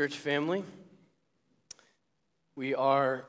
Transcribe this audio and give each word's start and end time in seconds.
Church 0.00 0.16
family, 0.16 0.64
we 2.56 2.74
are 2.74 3.26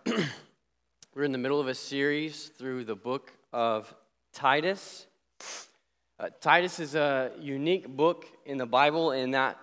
we're 1.13 1.25
in 1.25 1.33
the 1.33 1.37
middle 1.37 1.59
of 1.59 1.67
a 1.67 1.75
series 1.75 2.45
through 2.45 2.85
the 2.85 2.95
book 2.95 3.33
of 3.51 3.93
Titus. 4.31 5.05
Uh, 6.17 6.29
Titus 6.39 6.79
is 6.79 6.95
a 6.95 7.31
unique 7.41 7.89
book 7.89 8.25
in 8.45 8.57
the 8.57 8.65
Bible 8.65 9.11
in 9.11 9.31
that 9.31 9.59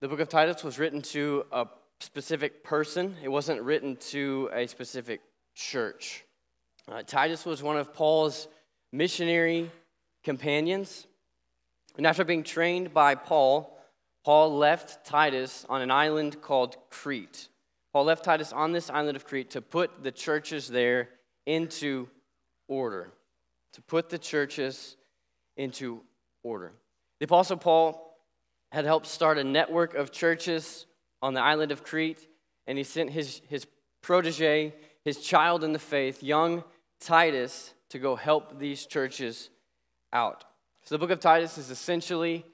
the 0.00 0.08
book 0.08 0.20
of 0.20 0.30
Titus 0.30 0.64
was 0.64 0.78
written 0.78 1.02
to 1.02 1.44
a 1.52 1.66
specific 2.00 2.64
person. 2.64 3.14
It 3.22 3.28
wasn't 3.28 3.60
written 3.60 3.96
to 4.08 4.48
a 4.54 4.66
specific 4.68 5.20
church. 5.54 6.24
Uh, 6.90 7.02
Titus 7.02 7.44
was 7.44 7.62
one 7.62 7.76
of 7.76 7.92
Paul's 7.92 8.48
missionary 8.90 9.70
companions, 10.24 11.06
and 11.98 12.06
after 12.06 12.24
being 12.24 12.42
trained 12.42 12.94
by 12.94 13.14
Paul 13.16 13.76
Paul 14.24 14.56
left 14.56 15.04
Titus 15.04 15.64
on 15.68 15.80
an 15.82 15.90
island 15.90 16.42
called 16.42 16.76
Crete. 16.90 17.48
Paul 17.92 18.04
left 18.04 18.24
Titus 18.24 18.52
on 18.52 18.72
this 18.72 18.90
island 18.90 19.16
of 19.16 19.24
Crete 19.24 19.50
to 19.50 19.62
put 19.62 20.02
the 20.02 20.12
churches 20.12 20.68
there 20.68 21.08
into 21.46 22.08
order. 22.68 23.12
To 23.74 23.82
put 23.82 24.10
the 24.10 24.18
churches 24.18 24.96
into 25.56 26.02
order. 26.42 26.72
The 27.18 27.24
Apostle 27.24 27.56
Paul 27.56 28.16
had 28.72 28.84
helped 28.84 29.06
start 29.06 29.38
a 29.38 29.44
network 29.44 29.94
of 29.94 30.12
churches 30.12 30.86
on 31.22 31.34
the 31.34 31.42
island 31.42 31.72
of 31.72 31.82
Crete, 31.82 32.28
and 32.66 32.78
he 32.78 32.84
sent 32.84 33.10
his, 33.10 33.42
his 33.48 33.66
protege, 34.00 34.74
his 35.04 35.18
child 35.18 35.64
in 35.64 35.72
the 35.72 35.78
faith, 35.78 36.22
young 36.22 36.62
Titus, 37.00 37.74
to 37.90 37.98
go 37.98 38.16
help 38.16 38.58
these 38.58 38.86
churches 38.86 39.50
out. 40.12 40.44
So 40.82 40.94
the 40.94 40.98
book 40.98 41.10
of 41.10 41.20
Titus 41.20 41.58
is 41.58 41.70
essentially 41.70 42.44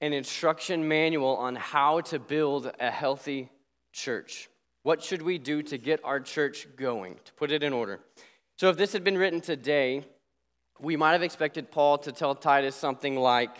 an 0.00 0.12
instruction 0.12 0.86
manual 0.86 1.36
on 1.36 1.56
how 1.56 2.00
to 2.00 2.18
build 2.18 2.72
a 2.80 2.90
healthy 2.90 3.50
church. 3.92 4.48
What 4.82 5.02
should 5.02 5.22
we 5.22 5.38
do 5.38 5.62
to 5.64 5.76
get 5.76 6.00
our 6.04 6.20
church 6.20 6.66
going, 6.76 7.18
to 7.24 7.32
put 7.34 7.52
it 7.52 7.62
in 7.62 7.72
order? 7.72 8.00
So, 8.56 8.70
if 8.70 8.76
this 8.76 8.92
had 8.92 9.04
been 9.04 9.18
written 9.18 9.40
today, 9.40 10.04
we 10.78 10.96
might 10.96 11.12
have 11.12 11.22
expected 11.22 11.70
Paul 11.70 11.98
to 11.98 12.12
tell 12.12 12.34
Titus 12.34 12.74
something 12.74 13.16
like 13.16 13.56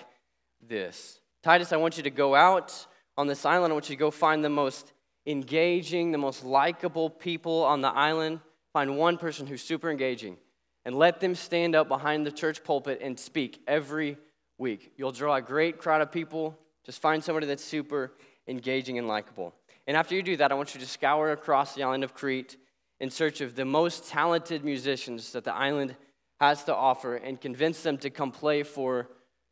this 0.67 1.21
Titus, 1.43 1.73
I 1.73 1.77
want 1.77 1.97
you 1.97 2.03
to 2.03 2.11
go 2.11 2.35
out 2.35 2.87
on 3.17 3.27
this 3.27 3.45
island. 3.45 3.73
I 3.73 3.75
want 3.75 3.89
you 3.89 3.97
to 3.97 4.01
go 4.01 4.11
find 4.11 4.45
the 4.45 4.51
most 4.51 4.93
engaging, 5.27 6.13
the 6.13 6.19
most 6.19 6.45
likable 6.45 7.11
people 7.11 7.65
on 7.65 7.81
the 7.81 7.89
island. 7.89 8.41
Find 8.73 8.97
one 8.97 9.19
person 9.19 9.47
who's 9.47 9.63
super 9.63 9.91
engaging 9.91 10.37
and 10.85 10.95
let 10.95 11.21
them 11.21 11.35
stand 11.35 11.75
up 11.75 11.89
behind 11.89 12.25
the 12.25 12.31
church 12.31 12.63
pulpit 12.65 13.01
and 13.03 13.19
speak 13.19 13.61
every 13.67 14.17
week. 14.61 14.93
You'll 14.97 15.11
draw 15.11 15.35
a 15.35 15.43
great 15.43 15.79
crowd 15.79 16.03
of 16.03 16.13
people. 16.13 16.57
Just 16.85 17.01
find 17.01 17.25
somebody 17.25 17.47
that's 17.47 17.65
super 17.65 18.13
engaging 18.47 18.99
and 18.99 19.09
likable. 19.09 19.55
And 19.87 19.97
after 19.97 20.15
you 20.15 20.23
do 20.23 20.37
that, 20.37 20.53
I 20.53 20.55
want 20.55 20.75
you 20.75 20.81
to 20.81 20.87
scour 20.87 21.33
across 21.33 21.75
the 21.75 21.83
island 21.83 22.05
of 22.05 22.15
Crete 22.15 22.57
in 23.01 23.11
search 23.11 23.41
of 23.41 23.57
the 23.57 23.65
most 23.65 24.09
talented 24.09 24.65
musicians 24.65 25.33
that 25.33 25.45
the 25.45 25.55
island 25.55 25.97
has 26.39 26.63
to 26.65 26.75
offer 26.75 27.17
and 27.17 27.41
convince 27.41 27.83
them 27.83 27.99
to 27.99 28.11
come 28.11 28.31
play 28.31 28.63
for 28.63 29.09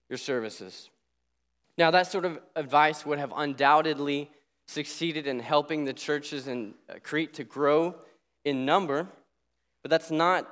your 0.09 0.19
services. 0.19 0.91
Now, 1.77 1.91
that 1.91 2.07
sort 2.07 2.25
of 2.25 2.39
advice 2.57 3.07
would 3.07 3.19
have 3.19 3.33
undoubtedly 3.35 4.31
succeeded 4.67 5.27
in 5.27 5.41
helping 5.41 5.85
the 5.85 5.93
churches 5.93 6.49
in 6.49 6.75
uh, 6.91 6.95
Crete 7.03 7.35
to 7.35 7.45
grow 7.45 7.95
in 8.45 8.67
number, 8.67 9.09
but 9.83 9.91
that's 9.91 10.11
not 10.11 10.49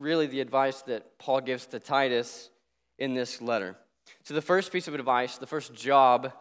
really 0.00 0.26
the 0.26 0.40
advice 0.40 0.82
that 0.82 1.18
Paul 1.18 1.40
gives 1.40 1.66
to 1.66 1.78
Titus 1.78 2.50
in 2.98 3.14
this 3.14 3.40
letter. 3.40 3.76
So, 4.24 4.34
the 4.34 4.42
first 4.42 4.72
piece 4.72 4.88
of 4.88 4.94
advice, 4.94 5.38
the 5.38 5.46
first 5.46 5.74
job 5.74 6.32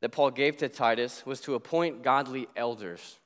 that 0.00 0.10
Paul 0.10 0.30
gave 0.30 0.56
to 0.58 0.68
Titus 0.68 1.24
was 1.26 1.40
to 1.42 1.54
appoint 1.54 2.02
godly 2.02 2.48
elders. 2.56 3.18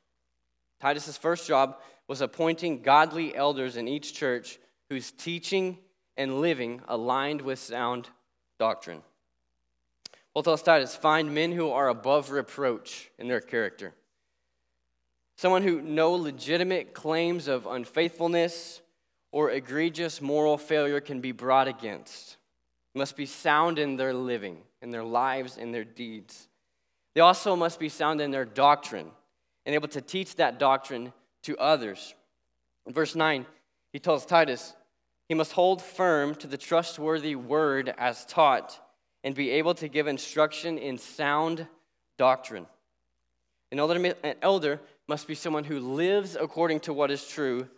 Titus's 0.80 1.16
first 1.16 1.46
job 1.46 1.76
was 2.08 2.20
appointing 2.20 2.82
godly 2.82 3.34
elders 3.34 3.76
in 3.76 3.88
each 3.88 4.14
church 4.14 4.58
whose 4.88 5.10
teaching 5.10 5.78
and 6.16 6.40
living 6.40 6.80
aligned 6.88 7.40
with 7.40 7.58
sound 7.58 8.08
doctrine. 8.58 9.02
Paul 10.34 10.42
tells 10.42 10.62
Titus, 10.62 10.96
find 10.96 11.34
men 11.34 11.52
who 11.52 11.70
are 11.70 11.88
above 11.88 12.30
reproach 12.30 13.10
in 13.18 13.28
their 13.28 13.40
character. 13.40 13.94
Someone 15.36 15.62
who 15.62 15.80
no 15.80 16.12
legitimate 16.12 16.94
claims 16.94 17.48
of 17.48 17.66
unfaithfulness 17.66 18.80
or 19.30 19.50
egregious 19.50 20.20
moral 20.20 20.56
failure 20.56 21.00
can 21.00 21.20
be 21.20 21.32
brought 21.32 21.68
against 21.68 22.36
must 22.94 23.16
be 23.16 23.26
sound 23.26 23.78
in 23.78 23.96
their 23.96 24.12
living, 24.12 24.58
in 24.80 24.90
their 24.90 25.04
lives, 25.04 25.56
in 25.56 25.72
their 25.72 25.84
deeds. 25.84 26.48
They 27.14 27.20
also 27.20 27.56
must 27.56 27.78
be 27.78 27.88
sound 27.88 28.20
in 28.20 28.30
their 28.30 28.44
doctrine 28.44 29.10
and 29.64 29.74
able 29.74 29.88
to 29.88 30.00
teach 30.00 30.36
that 30.36 30.58
doctrine 30.58 31.12
to 31.42 31.56
others. 31.58 32.14
In 32.86 32.92
verse 32.92 33.14
9, 33.14 33.46
he 33.92 33.98
tells 33.98 34.26
Titus, 34.26 34.74
he 35.28 35.34
must 35.34 35.52
hold 35.52 35.80
firm 35.80 36.34
to 36.36 36.46
the 36.46 36.58
trustworthy 36.58 37.36
word 37.36 37.94
as 37.96 38.24
taught 38.26 38.78
and 39.24 39.34
be 39.34 39.50
able 39.50 39.74
to 39.74 39.88
give 39.88 40.06
instruction 40.06 40.78
in 40.78 40.98
sound 40.98 41.66
doctrine. 42.18 42.66
An 43.70 43.78
elder, 43.78 44.14
an 44.22 44.34
elder 44.42 44.80
must 45.08 45.26
be 45.26 45.34
someone 45.34 45.64
who 45.64 45.80
lives 45.80 46.36
according 46.38 46.80
to 46.80 46.92
what 46.92 47.10
is 47.10 47.26
true 47.26 47.68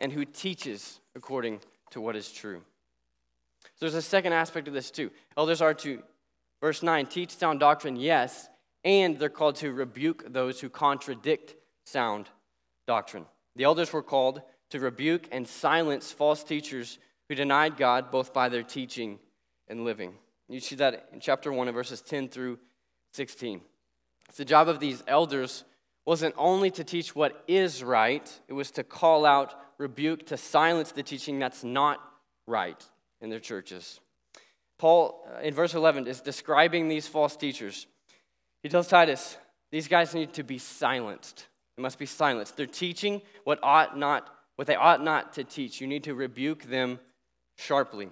and 0.00 0.12
who 0.12 0.24
teaches 0.24 1.00
according 1.14 1.60
to 1.90 2.00
what 2.00 2.16
is 2.16 2.30
true. 2.30 2.62
So 3.78 3.86
there's 3.86 3.94
a 3.94 4.02
second 4.02 4.32
aspect 4.32 4.66
of 4.66 4.74
this 4.74 4.90
too. 4.90 5.10
Elders 5.36 5.62
are 5.62 5.74
to, 5.74 6.02
verse 6.60 6.82
9, 6.82 7.06
teach 7.06 7.30
sound 7.30 7.60
doctrine, 7.60 7.94
yes, 7.94 8.48
and 8.84 9.16
they're 9.18 9.28
called 9.28 9.54
to 9.56 9.72
rebuke 9.72 10.32
those 10.32 10.60
who 10.60 10.68
contradict 10.68 11.54
sound 11.84 12.28
doctrine. 12.88 13.24
The 13.54 13.62
elders 13.62 13.92
were 13.92 14.02
called 14.02 14.42
to 14.70 14.80
rebuke 14.80 15.28
and 15.30 15.46
silence 15.46 16.10
false 16.10 16.42
teachers 16.42 16.98
who 17.28 17.36
denied 17.36 17.76
God 17.76 18.10
both 18.10 18.34
by 18.34 18.48
their 18.48 18.64
teaching 18.64 19.20
and 19.68 19.84
living. 19.84 20.14
You 20.48 20.58
see 20.58 20.76
that 20.76 21.10
in 21.12 21.20
chapter 21.20 21.52
1 21.52 21.68
of 21.68 21.74
verses 21.74 22.00
10 22.00 22.30
through 22.30 22.58
16. 23.12 23.60
the 24.36 24.44
job 24.44 24.68
of 24.68 24.80
these 24.80 25.04
elders 25.06 25.64
wasn't 26.04 26.34
only 26.36 26.70
to 26.72 26.82
teach 26.82 27.14
what 27.14 27.44
is 27.46 27.84
right, 27.84 28.40
it 28.48 28.54
was 28.54 28.72
to 28.72 28.82
call 28.82 29.24
out, 29.24 29.54
rebuke, 29.78 30.26
to 30.26 30.36
silence 30.36 30.90
the 30.90 31.02
teaching 31.02 31.38
that's 31.38 31.62
not 31.62 32.00
right 32.46 32.84
in 33.20 33.30
their 33.30 33.40
churches. 33.40 34.00
Paul, 34.78 35.26
uh, 35.34 35.40
in 35.40 35.54
verse 35.54 35.74
11, 35.74 36.06
is 36.06 36.20
describing 36.20 36.88
these 36.88 37.06
false 37.06 37.36
teachers. 37.36 37.86
He 38.62 38.68
tells 38.68 38.88
Titus, 38.88 39.36
these 39.70 39.88
guys 39.88 40.14
need 40.14 40.32
to 40.34 40.42
be 40.42 40.58
silenced. 40.58 41.46
They 41.76 41.82
must 41.82 41.98
be 41.98 42.06
silenced. 42.06 42.56
They're 42.56 42.66
teaching 42.66 43.22
what 43.44 43.58
ought 43.62 43.98
not, 43.98 44.28
what 44.56 44.66
they 44.66 44.76
ought 44.76 45.02
not 45.02 45.34
to 45.34 45.44
teach. 45.44 45.80
You 45.80 45.86
need 45.86 46.04
to 46.04 46.14
rebuke 46.14 46.64
them 46.64 46.98
sharply. 47.56 48.08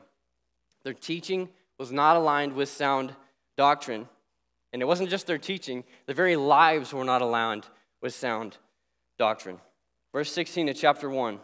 Their 0.84 0.94
teaching 0.94 1.48
was 1.78 1.92
not 1.92 2.16
aligned 2.16 2.54
with 2.54 2.68
sound 2.68 3.14
doctrine. 3.56 4.08
And 4.72 4.82
it 4.82 4.84
wasn't 4.86 5.10
just 5.10 5.26
their 5.26 5.38
teaching, 5.38 5.84
their 6.06 6.14
very 6.14 6.36
lives 6.36 6.92
were 6.92 7.04
not 7.04 7.22
aligned 7.22 7.66
with 8.02 8.14
sound 8.14 8.56
doctrine. 9.18 9.58
Verse 10.12 10.30
16 10.32 10.68
of 10.68 10.76
chapter 10.76 11.08
1, 11.08 11.40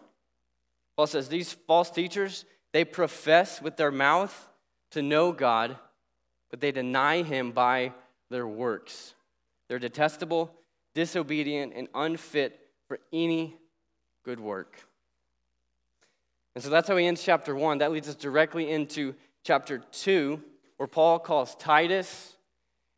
Paul 0.97 1.07
says, 1.07 1.29
These 1.29 1.53
false 1.67 1.91
teachers, 1.91 2.45
they 2.73 2.85
profess 2.85 3.61
with 3.61 3.77
their 3.77 3.91
mouth 3.91 4.49
to 4.91 5.03
know 5.03 5.33
God, 5.33 5.77
but 6.51 6.61
they 6.61 6.73
deny 6.73 7.23
Him 7.23 7.53
by 7.53 7.93
their 8.31 8.47
works. 8.47 9.15
They're 9.69 9.79
detestable, 9.79 10.53
disobedient, 10.95 11.73
and 11.75 11.89
unfit 11.95 12.59
for 12.89 12.99
any 13.13 13.57
good 14.25 14.41
work. 14.41 14.77
And 16.55 16.63
so 16.63 16.71
that's 16.71 16.89
how 16.89 16.97
he 16.97 17.07
ends 17.07 17.23
chapter 17.23 17.55
one. 17.55 17.79
That 17.79 17.93
leads 17.93 18.09
us 18.09 18.15
directly 18.15 18.71
into 18.71 19.15
chapter 19.43 19.79
two, 19.79 20.43
where 20.77 20.87
Paul 20.87 21.19
calls 21.19 21.55
Titus 21.55 22.37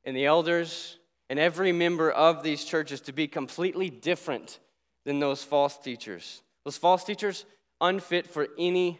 and 0.05 0.17
the 0.17 0.27
elders 0.27 0.99
and 1.31 1.39
every 1.39 1.73
member 1.73 2.11
of 2.11 2.43
these 2.43 2.65
churches 2.65 3.01
to 3.03 3.13
be 3.13 3.29
completely 3.29 3.91
different 3.91 4.59
than 5.05 5.21
those 5.21 5.45
false 5.45 5.79
teachers. 5.79 6.43
Those 6.65 6.77
false 6.77 7.05
teachers, 7.05 7.45
unfit 7.81 8.27
for 8.27 8.49
any 8.59 8.99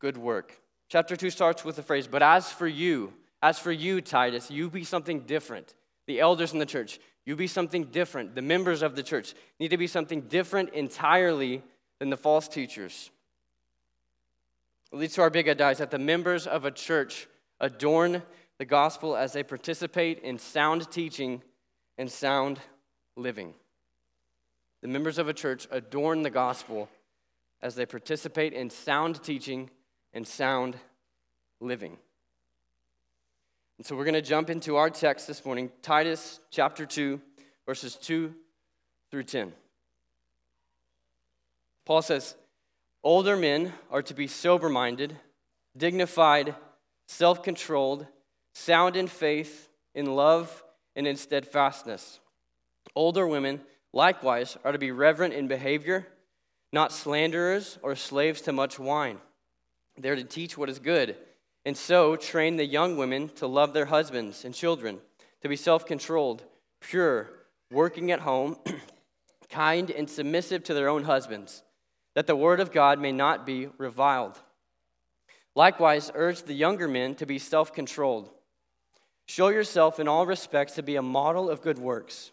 good 0.00 0.16
work. 0.16 0.60
Chapter 0.88 1.14
2 1.14 1.30
starts 1.30 1.64
with 1.64 1.76
the 1.76 1.82
phrase, 1.82 2.06
But 2.06 2.22
as 2.22 2.50
for 2.50 2.66
you, 2.66 3.12
as 3.42 3.58
for 3.58 3.70
you, 3.70 4.00
Titus, 4.00 4.50
you 4.50 4.68
be 4.68 4.84
something 4.84 5.20
different. 5.20 5.74
The 6.06 6.20
elders 6.20 6.52
in 6.52 6.58
the 6.58 6.66
church, 6.66 6.98
you 7.24 7.36
be 7.36 7.46
something 7.46 7.84
different. 7.84 8.34
The 8.34 8.42
members 8.42 8.82
of 8.82 8.96
the 8.96 9.02
church 9.02 9.34
need 9.60 9.68
to 9.68 9.76
be 9.76 9.86
something 9.86 10.22
different 10.22 10.70
entirely 10.70 11.62
than 11.98 12.10
the 12.10 12.16
false 12.16 12.48
teachers. 12.48 13.10
It 14.92 14.96
leads 14.96 15.14
to 15.14 15.22
our 15.22 15.30
big 15.30 15.48
idea 15.48 15.74
that 15.76 15.90
the 15.90 15.98
members 15.98 16.46
of 16.46 16.64
a 16.64 16.70
church 16.70 17.28
adorn 17.60 18.22
the 18.58 18.64
gospel 18.64 19.16
as 19.16 19.32
they 19.32 19.42
participate 19.42 20.18
in 20.20 20.38
sound 20.38 20.90
teaching 20.90 21.42
and 21.96 22.10
sound 22.10 22.58
living. 23.16 23.54
The 24.82 24.88
members 24.88 25.18
of 25.18 25.28
a 25.28 25.34
church 25.34 25.68
adorn 25.70 26.22
the 26.22 26.30
gospel 26.30 26.88
as 27.62 27.74
they 27.74 27.86
participate 27.86 28.52
in 28.52 28.70
sound 28.70 29.22
teaching 29.22 29.70
and 30.12 30.26
sound 30.26 30.76
living. 31.60 31.96
And 33.78 33.86
so 33.86 33.96
we're 33.96 34.04
going 34.04 34.14
to 34.14 34.22
jump 34.22 34.50
into 34.50 34.76
our 34.76 34.90
text 34.90 35.26
this 35.26 35.44
morning, 35.44 35.70
Titus 35.82 36.40
chapter 36.50 36.84
2, 36.84 37.20
verses 37.66 37.96
2 37.96 38.34
through 39.10 39.22
10. 39.22 39.52
Paul 41.86 42.02
says, 42.02 42.34
Older 43.02 43.36
men 43.36 43.72
are 43.90 44.02
to 44.02 44.12
be 44.12 44.26
sober 44.26 44.68
minded, 44.68 45.16
dignified, 45.76 46.54
self 47.08 47.42
controlled, 47.42 48.06
sound 48.52 48.96
in 48.96 49.06
faith, 49.06 49.70
in 49.94 50.14
love, 50.14 50.62
and 50.94 51.06
in 51.06 51.16
steadfastness. 51.16 52.20
Older 52.94 53.26
women, 53.26 53.60
likewise, 53.92 54.58
are 54.64 54.72
to 54.72 54.78
be 54.78 54.90
reverent 54.90 55.32
in 55.32 55.48
behavior, 55.48 56.06
not 56.72 56.92
slanderers 56.92 57.78
or 57.82 57.96
slaves 57.96 58.42
to 58.42 58.52
much 58.52 58.78
wine. 58.78 59.18
They're 60.00 60.16
to 60.16 60.24
teach 60.24 60.56
what 60.56 60.70
is 60.70 60.78
good, 60.78 61.16
and 61.64 61.76
so 61.76 62.16
train 62.16 62.56
the 62.56 62.64
young 62.64 62.96
women 62.96 63.28
to 63.36 63.46
love 63.46 63.72
their 63.72 63.86
husbands 63.86 64.44
and 64.44 64.54
children, 64.54 64.98
to 65.42 65.48
be 65.48 65.56
self 65.56 65.84
controlled, 65.84 66.42
pure, 66.80 67.30
working 67.70 68.10
at 68.10 68.20
home, 68.20 68.56
kind, 69.50 69.90
and 69.90 70.08
submissive 70.08 70.64
to 70.64 70.74
their 70.74 70.88
own 70.88 71.04
husbands, 71.04 71.62
that 72.14 72.26
the 72.26 72.36
word 72.36 72.60
of 72.60 72.72
God 72.72 72.98
may 72.98 73.12
not 73.12 73.44
be 73.44 73.68
reviled. 73.78 74.38
Likewise, 75.54 76.10
urge 76.14 76.42
the 76.42 76.54
younger 76.54 76.88
men 76.88 77.14
to 77.16 77.26
be 77.26 77.38
self 77.38 77.72
controlled. 77.72 78.30
Show 79.26 79.48
yourself 79.48 80.00
in 80.00 80.08
all 80.08 80.26
respects 80.26 80.74
to 80.74 80.82
be 80.82 80.96
a 80.96 81.02
model 81.02 81.50
of 81.50 81.62
good 81.62 81.78
works, 81.78 82.32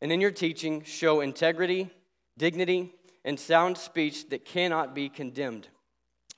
and 0.00 0.10
in 0.10 0.20
your 0.20 0.30
teaching, 0.30 0.82
show 0.82 1.20
integrity, 1.20 1.90
dignity, 2.38 2.94
and 3.24 3.38
sound 3.38 3.78
speech 3.78 4.28
that 4.30 4.44
cannot 4.44 4.94
be 4.94 5.08
condemned, 5.08 5.68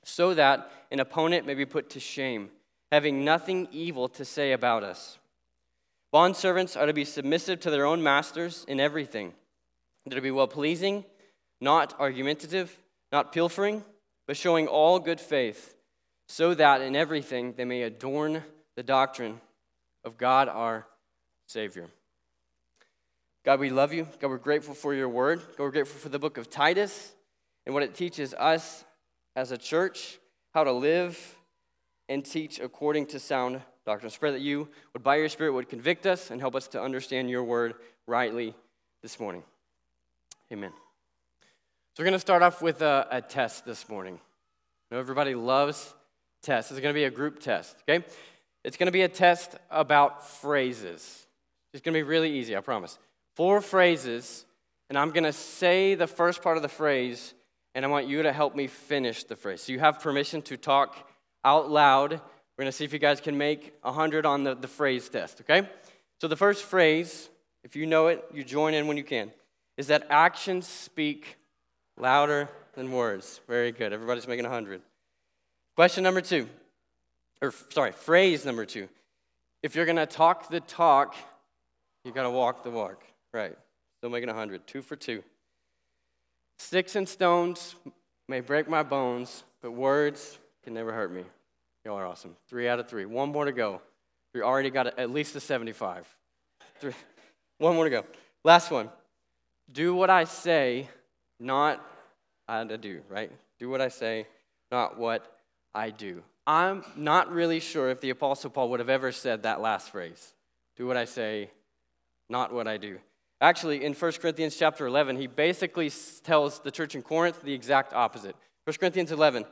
so 0.05 0.35
that 0.35 0.71
an 0.91 0.99
opponent 0.99 1.45
may 1.45 1.55
be 1.55 1.65
put 1.65 1.89
to 1.89 1.99
shame, 1.99 2.51
having 2.91 3.25
nothing 3.25 3.67
evil 3.71 4.07
to 4.07 4.23
say 4.23 4.53
about 4.53 4.83
us. 4.83 5.17
Bondservants 6.13 6.79
are 6.79 6.85
to 6.85 6.93
be 6.93 7.03
submissive 7.03 7.59
to 7.59 7.71
their 7.71 7.85
own 7.85 8.01
masters 8.01 8.63
in 8.67 8.79
everything. 8.79 9.33
They're 10.05 10.17
to 10.17 10.21
be 10.21 10.31
well 10.31 10.47
pleasing, 10.47 11.03
not 11.59 11.99
argumentative, 11.99 12.79
not 13.11 13.33
pilfering, 13.33 13.83
but 14.27 14.37
showing 14.37 14.67
all 14.67 14.99
good 14.99 15.19
faith, 15.19 15.75
so 16.27 16.53
that 16.53 16.81
in 16.81 16.95
everything 16.95 17.53
they 17.57 17.65
may 17.65 17.81
adorn 17.81 18.43
the 18.75 18.83
doctrine 18.83 19.41
of 20.03 20.17
God 20.17 20.47
our 20.47 20.85
Savior. 21.47 21.89
God, 23.43 23.59
we 23.59 23.71
love 23.71 23.91
you. 23.91 24.07
God, 24.19 24.29
we're 24.29 24.37
grateful 24.37 24.75
for 24.75 24.93
your 24.93 25.09
word. 25.09 25.39
God, 25.57 25.63
we're 25.63 25.71
grateful 25.71 25.99
for 25.99 26.09
the 26.09 26.19
book 26.19 26.37
of 26.37 26.49
Titus 26.49 27.13
and 27.65 27.73
what 27.73 27.83
it 27.83 27.95
teaches 27.95 28.33
us 28.35 28.85
as 29.35 29.51
a 29.51 29.57
church 29.57 30.19
how 30.53 30.63
to 30.63 30.71
live 30.71 31.35
and 32.07 32.23
teach 32.23 32.59
according 32.59 33.07
to 33.07 33.19
sound 33.19 33.61
doctrine. 33.85 34.11
I 34.11 34.17
pray 34.17 34.31
that 34.31 34.41
you 34.41 34.69
would, 34.93 35.03
by 35.03 35.17
your 35.17 35.29
Spirit, 35.29 35.53
would 35.53 35.69
convict 35.69 36.05
us 36.05 36.31
and 36.31 36.39
help 36.41 36.55
us 36.55 36.67
to 36.69 36.81
understand 36.81 37.29
your 37.29 37.43
word 37.43 37.75
rightly 38.07 38.53
this 39.01 39.19
morning. 39.19 39.43
Amen. 40.51 40.71
So 41.93 42.01
we're 42.01 42.05
going 42.05 42.13
to 42.13 42.19
start 42.19 42.41
off 42.41 42.61
with 42.61 42.81
a, 42.81 43.07
a 43.11 43.21
test 43.21 43.65
this 43.65 43.87
morning. 43.89 44.19
Know 44.91 44.99
everybody 44.99 45.35
loves 45.35 45.93
tests. 46.41 46.71
It's 46.71 46.79
going 46.79 46.93
to 46.93 46.97
be 46.97 47.05
a 47.05 47.11
group 47.11 47.39
test, 47.39 47.75
okay? 47.87 48.05
It's 48.63 48.77
going 48.77 48.87
to 48.87 48.91
be 48.91 49.03
a 49.03 49.09
test 49.09 49.55
about 49.69 50.27
phrases. 50.27 51.25
It's 51.73 51.81
going 51.81 51.93
to 51.93 51.97
be 51.97 52.03
really 52.03 52.31
easy, 52.31 52.55
I 52.55 52.61
promise 52.61 52.97
four 53.35 53.59
phrases, 53.61 54.45
and 54.89 54.97
I'm 54.97 55.11
going 55.11 55.25
to 55.25 55.33
say 55.33 55.95
the 55.95 56.07
first 56.07 56.41
part 56.41 56.57
of 56.57 56.63
the 56.63 56.69
phrase, 56.69 57.33
and 57.75 57.83
I 57.83 57.89
want 57.89 58.07
you 58.07 58.23
to 58.23 58.31
help 58.31 58.55
me 58.55 58.67
finish 58.67 59.25
the 59.25 59.35
phrase. 59.35 59.61
So 59.61 59.73
you 59.73 59.79
have 59.79 59.99
permission 59.99 60.41
to 60.43 60.55
talk 60.55 61.09
out 61.43 61.69
loud. 61.69 62.13
We're 62.13 62.63
going 62.63 62.69
to 62.69 62.71
see 62.71 62.85
if 62.85 62.93
you 62.93 62.99
guys 62.99 63.19
can 63.19 63.37
make 63.37 63.73
100 63.81 64.25
on 64.25 64.45
the, 64.45 64.55
the 64.55 64.67
phrase 64.67 65.09
test, 65.09 65.41
okay? 65.41 65.67
So 66.21 66.29
the 66.29 66.37
first 66.37 66.63
phrase, 66.63 67.29
if 67.65 67.75
you 67.75 67.85
know 67.85 68.07
it, 68.07 68.23
you 68.33 68.45
join 68.45 68.73
in 68.73 68.87
when 68.87 68.95
you 68.95 69.03
can, 69.03 69.29
is 69.75 69.87
that 69.87 70.07
actions 70.09 70.65
speak 70.65 71.37
louder 71.97 72.47
than 72.75 72.93
words. 72.93 73.41
Very 73.45 73.73
good. 73.73 73.91
Everybody's 73.91 74.27
making 74.27 74.45
100. 74.45 74.81
Question 75.75 76.05
number 76.05 76.21
two, 76.21 76.47
or 77.41 77.53
sorry, 77.69 77.91
phrase 77.91 78.45
number 78.45 78.65
two. 78.65 78.87
If 79.61 79.75
you're 79.75 79.85
going 79.85 79.97
to 79.97 80.05
talk 80.05 80.49
the 80.49 80.61
talk, 80.61 81.15
you 82.05 82.13
got 82.13 82.23
to 82.23 82.29
walk 82.29 82.63
the 82.63 82.69
walk. 82.71 83.03
Right. 83.33 83.57
Still 83.97 84.11
making 84.11 84.27
100. 84.27 84.65
Two 84.65 84.81
for 84.81 84.95
two. 84.95 85.21
Sticks 86.57 86.95
and 86.95 87.07
stones 87.07 87.75
may 88.27 88.39
break 88.39 88.69
my 88.69 88.83
bones, 88.83 89.43
but 89.61 89.71
words 89.71 90.39
can 90.63 90.73
never 90.73 90.91
hurt 90.91 91.13
me. 91.13 91.23
Y'all 91.83 91.97
are 91.97 92.05
awesome. 92.05 92.35
Three 92.49 92.67
out 92.67 92.79
of 92.79 92.87
three. 92.87 93.05
One 93.05 93.31
more 93.31 93.45
to 93.45 93.51
go. 93.51 93.81
We 94.33 94.41
already 94.41 94.69
got 94.69 94.99
at 94.99 95.11
least 95.11 95.35
a 95.35 95.39
75. 95.39 96.07
Three. 96.79 96.93
One 97.57 97.75
more 97.75 97.85
to 97.85 97.89
go. 97.89 98.05
Last 98.43 98.71
one. 98.71 98.89
Do 99.71 99.95
what 99.95 100.09
I 100.09 100.25
say, 100.25 100.89
not 101.39 101.81
I 102.47 102.63
do, 102.63 103.01
right? 103.09 103.31
Do 103.59 103.69
what 103.69 103.81
I 103.81 103.87
say, 103.87 104.27
not 104.71 104.97
what 104.97 105.39
I 105.73 105.89
do. 105.89 106.23
I'm 106.45 106.83
not 106.95 107.31
really 107.31 107.59
sure 107.59 107.89
if 107.89 108.01
the 108.01 108.11
Apostle 108.11 108.51
Paul 108.51 108.69
would 108.69 108.79
have 108.79 108.89
ever 108.89 109.11
said 109.11 109.43
that 109.43 109.61
last 109.61 109.89
phrase. 109.89 110.33
Do 110.77 110.85
what 110.85 110.97
I 110.97 111.05
say, 111.05 111.49
not 112.29 112.53
what 112.53 112.67
I 112.67 112.77
do. 112.77 112.99
Actually, 113.41 113.83
in 113.83 113.93
1 113.93 114.11
Corinthians 114.13 114.55
chapter 114.55 114.87
11, 114.87 115.17
he 115.17 115.27
basically 115.27 115.91
tells 116.23 116.59
the 116.59 116.71
church 116.71 116.95
in 116.95 117.01
Corinth 117.01 117.41
the 117.41 117.53
exact 117.53 117.93
opposite. 117.93 118.35
1 118.63 118.77
Corinthians 118.79 119.11
11, 119.11 119.45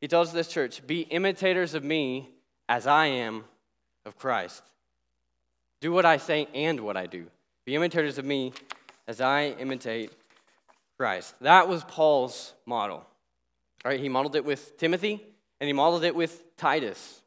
he 0.00 0.08
tells 0.08 0.32
this 0.32 0.48
church, 0.48 0.86
Be 0.86 1.00
imitators 1.02 1.74
of 1.74 1.82
me 1.82 2.28
as 2.68 2.86
I 2.86 3.06
am 3.06 3.44
of 4.04 4.18
Christ. 4.18 4.62
Do 5.80 5.90
what 5.90 6.04
I 6.04 6.18
say 6.18 6.48
and 6.54 6.80
what 6.80 6.96
I 6.96 7.06
do. 7.06 7.26
Be 7.64 7.74
imitators 7.74 8.18
of 8.18 8.24
me 8.24 8.52
as 9.08 9.20
I 9.20 9.48
imitate 9.58 10.12
Christ. 10.98 11.34
That 11.40 11.66
was 11.66 11.82
Paul's 11.84 12.52
model. 12.66 12.98
All 13.84 13.90
right, 13.90 13.98
he 13.98 14.10
modeled 14.10 14.36
it 14.36 14.44
with 14.44 14.76
Timothy 14.76 15.24
and 15.60 15.66
he 15.66 15.72
modeled 15.72 16.04
it 16.04 16.14
with 16.14 16.56
Titus. 16.58 17.22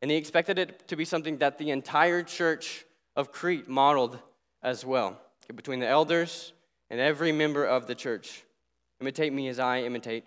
And 0.00 0.10
he 0.10 0.16
expected 0.16 0.58
it 0.58 0.88
to 0.88 0.96
be 0.96 1.04
something 1.04 1.36
that 1.38 1.58
the 1.58 1.70
entire 1.70 2.22
church 2.22 2.86
of 3.14 3.30
Crete 3.30 3.68
modeled 3.68 4.18
as 4.62 4.84
well 4.84 5.20
between 5.56 5.80
the 5.80 5.88
elders 5.88 6.52
and 6.90 7.00
every 7.00 7.32
member 7.32 7.64
of 7.64 7.86
the 7.86 7.94
church. 7.94 8.44
Imitate 9.00 9.32
me 9.32 9.48
as 9.48 9.58
I 9.58 9.80
imitate 9.82 10.24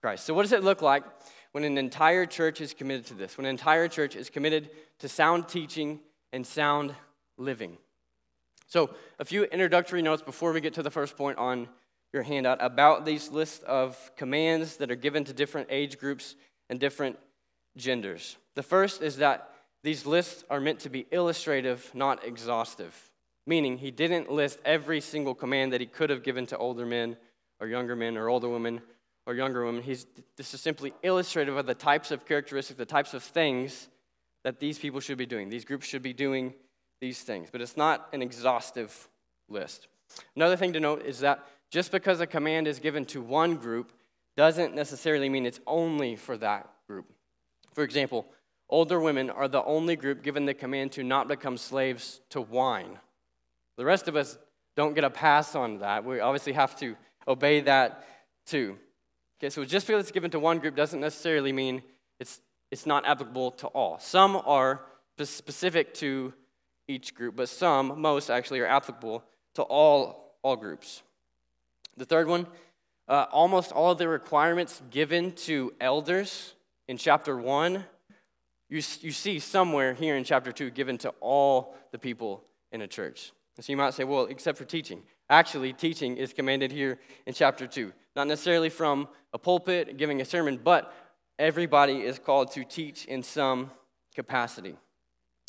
Christ. 0.00 0.24
So, 0.24 0.34
what 0.34 0.42
does 0.42 0.52
it 0.52 0.64
look 0.64 0.82
like 0.82 1.04
when 1.52 1.64
an 1.64 1.78
entire 1.78 2.26
church 2.26 2.60
is 2.60 2.72
committed 2.72 3.06
to 3.06 3.14
this? 3.14 3.36
When 3.36 3.46
an 3.46 3.50
entire 3.50 3.88
church 3.88 4.16
is 4.16 4.30
committed 4.30 4.70
to 5.00 5.08
sound 5.08 5.48
teaching 5.48 6.00
and 6.32 6.46
sound 6.46 6.94
living? 7.36 7.76
So, 8.66 8.90
a 9.18 9.24
few 9.24 9.44
introductory 9.44 10.02
notes 10.02 10.22
before 10.22 10.52
we 10.52 10.60
get 10.60 10.74
to 10.74 10.82
the 10.82 10.90
first 10.90 11.16
point 11.16 11.38
on 11.38 11.68
your 12.12 12.22
handout 12.22 12.58
about 12.60 13.04
these 13.04 13.30
lists 13.30 13.62
of 13.64 14.10
commands 14.16 14.76
that 14.76 14.90
are 14.90 14.96
given 14.96 15.24
to 15.24 15.32
different 15.32 15.68
age 15.70 15.98
groups 15.98 16.36
and 16.70 16.78
different 16.78 17.18
genders. 17.76 18.36
The 18.54 18.62
first 18.62 19.02
is 19.02 19.16
that 19.16 19.50
these 19.82 20.06
lists 20.06 20.44
are 20.48 20.60
meant 20.60 20.80
to 20.80 20.88
be 20.88 21.06
illustrative, 21.10 21.90
not 21.92 22.24
exhaustive 22.24 23.10
meaning 23.46 23.78
he 23.78 23.90
didn't 23.90 24.30
list 24.30 24.58
every 24.64 25.00
single 25.00 25.34
command 25.34 25.72
that 25.72 25.80
he 25.80 25.86
could 25.86 26.10
have 26.10 26.22
given 26.22 26.46
to 26.46 26.56
older 26.56 26.86
men 26.86 27.16
or 27.60 27.66
younger 27.66 27.96
men 27.96 28.16
or 28.16 28.28
older 28.28 28.48
women 28.48 28.80
or 29.26 29.34
younger 29.34 29.64
women. 29.64 29.82
He's, 29.82 30.06
this 30.36 30.54
is 30.54 30.60
simply 30.60 30.92
illustrative 31.02 31.56
of 31.56 31.66
the 31.66 31.74
types 31.74 32.10
of 32.10 32.26
characteristics, 32.26 32.78
the 32.78 32.84
types 32.84 33.14
of 33.14 33.22
things 33.22 33.88
that 34.44 34.60
these 34.60 34.78
people 34.78 35.00
should 35.00 35.18
be 35.18 35.26
doing. 35.26 35.48
These 35.48 35.64
groups 35.64 35.86
should 35.86 36.02
be 36.02 36.12
doing 36.12 36.54
these 37.00 37.20
things, 37.22 37.48
but 37.50 37.60
it's 37.60 37.76
not 37.76 38.08
an 38.12 38.22
exhaustive 38.22 39.08
list. 39.48 39.88
Another 40.36 40.56
thing 40.56 40.72
to 40.74 40.80
note 40.80 41.04
is 41.04 41.20
that 41.20 41.44
just 41.70 41.90
because 41.90 42.20
a 42.20 42.26
command 42.26 42.68
is 42.68 42.78
given 42.78 43.04
to 43.06 43.20
one 43.20 43.56
group 43.56 43.92
doesn't 44.36 44.74
necessarily 44.74 45.28
mean 45.28 45.46
it's 45.46 45.60
only 45.66 46.16
for 46.16 46.36
that 46.36 46.68
group. 46.86 47.06
For 47.72 47.82
example, 47.82 48.26
older 48.68 49.00
women 49.00 49.30
are 49.30 49.48
the 49.48 49.64
only 49.64 49.96
group 49.96 50.22
given 50.22 50.44
the 50.44 50.54
command 50.54 50.92
to 50.92 51.02
not 51.02 51.28
become 51.28 51.56
slaves 51.56 52.20
to 52.30 52.40
wine. 52.40 52.98
The 53.76 53.84
rest 53.84 54.08
of 54.08 54.16
us 54.16 54.38
don't 54.76 54.94
get 54.94 55.04
a 55.04 55.10
pass 55.10 55.54
on 55.54 55.78
that. 55.78 56.04
We 56.04 56.20
obviously 56.20 56.52
have 56.52 56.76
to 56.80 56.96
obey 57.26 57.60
that 57.62 58.06
too. 58.46 58.78
Okay, 59.38 59.50
so 59.50 59.64
just 59.64 59.86
because 59.86 60.02
it's 60.02 60.12
given 60.12 60.30
to 60.30 60.40
one 60.40 60.58
group 60.58 60.76
doesn't 60.76 61.00
necessarily 61.00 61.52
mean 61.52 61.82
it's, 62.20 62.40
it's 62.70 62.86
not 62.86 63.06
applicable 63.06 63.52
to 63.52 63.66
all. 63.68 63.98
Some 63.98 64.36
are 64.44 64.82
specific 65.22 65.94
to 65.94 66.32
each 66.88 67.14
group, 67.14 67.36
but 67.36 67.48
some, 67.48 68.00
most 68.00 68.30
actually, 68.30 68.60
are 68.60 68.66
applicable 68.66 69.24
to 69.54 69.62
all, 69.62 70.36
all 70.42 70.56
groups. 70.56 71.02
The 71.96 72.04
third 72.04 72.26
one, 72.26 72.46
uh, 73.08 73.26
almost 73.30 73.72
all 73.72 73.92
of 73.92 73.98
the 73.98 74.08
requirements 74.08 74.82
given 74.90 75.32
to 75.32 75.72
elders 75.80 76.54
in 76.88 76.96
chapter 76.96 77.36
1, 77.36 77.84
you, 78.68 78.76
you 79.00 79.12
see 79.12 79.38
somewhere 79.38 79.94
here 79.94 80.16
in 80.16 80.24
chapter 80.24 80.52
2 80.52 80.70
given 80.70 80.98
to 80.98 81.10
all 81.20 81.76
the 81.92 81.98
people 81.98 82.44
in 82.72 82.82
a 82.82 82.88
church. 82.88 83.32
So 83.60 83.72
you 83.72 83.76
might 83.76 83.94
say, 83.94 84.04
well, 84.04 84.26
except 84.26 84.58
for 84.58 84.64
teaching. 84.64 85.02
Actually, 85.30 85.72
teaching 85.72 86.16
is 86.16 86.32
commanded 86.32 86.72
here 86.72 86.98
in 87.26 87.34
chapter 87.34 87.66
2. 87.66 87.92
Not 88.16 88.26
necessarily 88.26 88.68
from 88.68 89.08
a 89.32 89.38
pulpit 89.38 89.96
giving 89.96 90.20
a 90.20 90.24
sermon, 90.24 90.60
but 90.62 90.92
everybody 91.38 92.00
is 92.00 92.18
called 92.18 92.50
to 92.52 92.64
teach 92.64 93.04
in 93.06 93.22
some 93.22 93.70
capacity. 94.14 94.76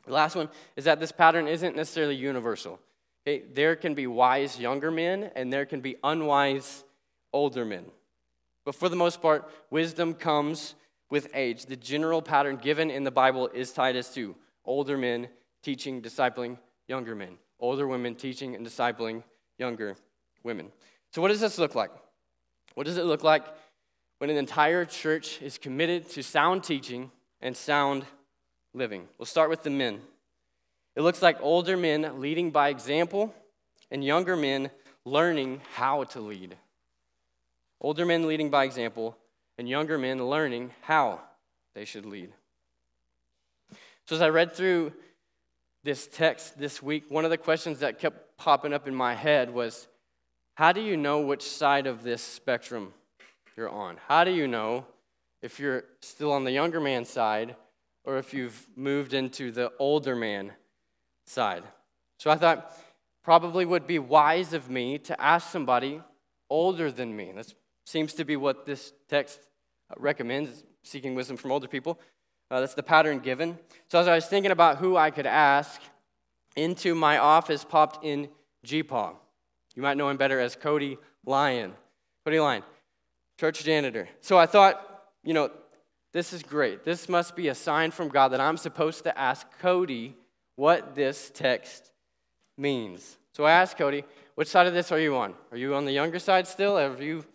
The 0.06 0.14
last 0.14 0.36
one 0.36 0.50
is 0.76 0.86
that 0.86 1.00
this 1.00 1.12
pattern 1.12 1.48
isn't 1.48 1.76
necessarily 1.76 2.16
universal. 2.16 2.80
Okay, 3.28 3.44
there 3.54 3.76
can 3.76 3.96
be 3.96 4.06
wise 4.06 4.60
younger 4.60 4.92
men 4.92 5.32
and 5.36 5.52
there 5.52 5.66
can 5.66 5.82
be 5.82 5.96
unwise 6.04 6.84
older 7.34 7.66
men. 7.66 7.86
But 8.66 8.76
for 8.76 8.88
the 8.88 8.96
most 8.96 9.22
part, 9.22 9.50
wisdom 9.72 10.14
comes 10.14 10.76
with 11.10 11.28
age. 11.34 11.66
The 11.66 11.76
general 11.76 12.22
pattern 12.22 12.58
given 12.58 12.92
in 12.92 13.04
the 13.04 13.12
Bible 13.12 13.48
is 13.48 13.72
Titus 13.72 14.14
2 14.14 14.36
older 14.64 14.98
men 14.98 15.28
teaching, 15.62 16.02
discipling 16.02 16.58
younger 16.88 17.16
men, 17.16 17.38
older 17.60 17.88
women 17.88 18.16
teaching 18.16 18.56
and 18.56 18.66
discipling 18.66 19.24
younger 19.58 19.96
women. 20.44 20.72
So, 21.12 21.22
what 21.22 21.30
does 21.30 21.40
this 21.40 21.58
look 21.58 21.76
like? 21.76 21.92
What 22.74 22.86
does 22.86 22.98
it 22.98 23.06
look 23.06 23.24
like 23.24 23.46
when 24.18 24.30
an 24.30 24.38
entire 24.38 24.86
church 24.86 25.42
is 25.42 25.58
committed 25.58 26.10
to 26.12 26.24
sound 26.24 26.64
teaching 26.64 27.12
and 27.42 27.56
sound 27.56 28.06
living? 28.74 29.08
We'll 29.18 29.26
start 29.26 29.50
with 29.50 29.64
the 29.64 29.70
men. 29.70 30.02
It 30.96 31.02
looks 31.02 31.22
like 31.22 31.38
older 31.42 31.78
men 31.78 32.22
leading 32.22 32.52
by 32.52 32.70
example 32.70 33.34
and 33.92 34.04
younger 34.04 34.36
men 34.36 34.70
learning 35.06 35.62
how 35.74 36.04
to 36.06 36.20
lead. 36.20 36.56
Older 37.82 38.06
men 38.06 38.28
leading 38.28 38.50
by 38.50 38.64
example 38.64 39.18
and 39.58 39.70
younger 39.70 39.98
men 39.98 40.26
learning 40.26 40.72
how 40.82 41.22
they 41.74 41.86
should 41.86 42.06
lead. 42.06 42.32
So, 44.08 44.16
as 44.16 44.22
I 44.22 44.30
read 44.30 44.54
through 44.54 44.94
this 45.86 46.08
text 46.08 46.58
this 46.58 46.82
week, 46.82 47.04
one 47.10 47.26
of 47.26 47.32
the 47.32 47.38
questions 47.38 47.80
that 47.80 48.00
kept 48.00 48.38
popping 48.38 48.74
up 48.74 48.88
in 48.88 48.96
my 48.96 49.14
head 49.14 49.54
was 49.54 49.88
how 50.56 50.72
do 50.72 50.82
you 50.82 50.98
know 50.98 51.22
which 51.22 51.44
side 51.44 51.86
of 51.86 52.02
this 52.02 52.24
spectrum 52.24 52.92
you're 53.56 53.70
on? 53.70 53.98
How 54.08 54.24
do 54.24 54.32
you 54.32 54.48
know 54.48 54.88
if 55.44 55.60
you're 55.60 55.84
still 56.02 56.32
on 56.32 56.44
the 56.44 56.52
younger 56.52 56.82
man 56.82 57.06
side 57.06 57.56
or 58.04 58.18
if 58.18 58.34
you've 58.34 58.66
moved 58.76 59.14
into 59.14 59.52
the 59.52 59.72
older 59.78 60.16
man 60.16 60.54
side? 61.28 61.64
So 62.18 62.32
I 62.32 62.36
thought 62.36 62.76
probably 63.24 63.64
would 63.64 63.86
be 63.86 64.00
wise 64.00 64.54
of 64.54 64.72
me 64.72 64.98
to 64.98 65.22
ask 65.22 65.52
somebody 65.52 66.02
older 66.50 66.92
than 66.92 67.16
me. 67.16 67.32
That 67.36 67.54
seems 67.86 68.14
to 68.16 68.26
be 68.26 68.38
what 68.38 68.66
this 68.66 68.92
text 69.08 69.40
recommends, 69.98 70.64
seeking 70.84 71.14
wisdom 71.14 71.38
from 71.38 71.52
older 71.52 71.68
people. 71.68 72.00
Uh, 72.52 72.60
that's 72.60 72.76
the 72.76 72.84
pattern 72.84 73.20
given. 73.20 73.58
So 73.88 74.00
as 74.00 74.08
I 74.08 74.16
was 74.16 74.28
thinking 74.28 74.52
about 74.52 74.78
who 74.78 74.96
I 74.96 75.12
could 75.12 75.26
ask, 75.26 75.82
into 76.56 76.96
my 76.96 77.18
office 77.18 77.66
popped 77.66 78.06
in 78.06 78.30
GPaw. 78.66 79.16
You 79.76 79.82
might 79.82 79.98
know 79.98 80.10
him 80.10 80.18
better 80.18 80.40
as 80.40 80.56
Cody 80.56 80.98
Lyon. 81.26 81.74
Cody 82.24 82.40
Lyon, 82.40 82.64
church 83.40 83.64
janitor. 83.64 84.08
So 84.22 84.38
I 84.38 84.46
thought, 84.46 85.04
you 85.24 85.34
know, 85.34 85.52
this 86.14 86.32
is 86.32 86.44
great. 86.44 86.86
This 86.86 87.10
must 87.10 87.36
be 87.36 87.50
a 87.50 87.56
sign 87.56 87.92
from 87.92 88.08
God 88.08 88.30
that 88.30 88.40
I'm 88.40 88.58
supposed 88.58 89.04
to 89.04 89.18
ask 89.18 89.46
Cody 89.60 90.16
what 90.56 90.96
this 90.96 91.30
text 91.34 91.92
means. 92.58 93.18
So 93.34 93.44
I 93.44 93.52
asked 93.52 93.78
Cody, 93.78 94.06
which 94.36 94.48
side 94.48 94.66
of 94.66 94.74
this 94.74 94.92
are 94.92 95.00
you 95.00 95.18
on? 95.18 95.34
Are 95.52 95.58
you 95.58 95.76
on 95.76 95.84
the 95.84 95.92
younger 95.92 96.20
side 96.20 96.48
still, 96.48 96.78
or 96.78 96.90
have 96.90 97.02
you 97.02 97.26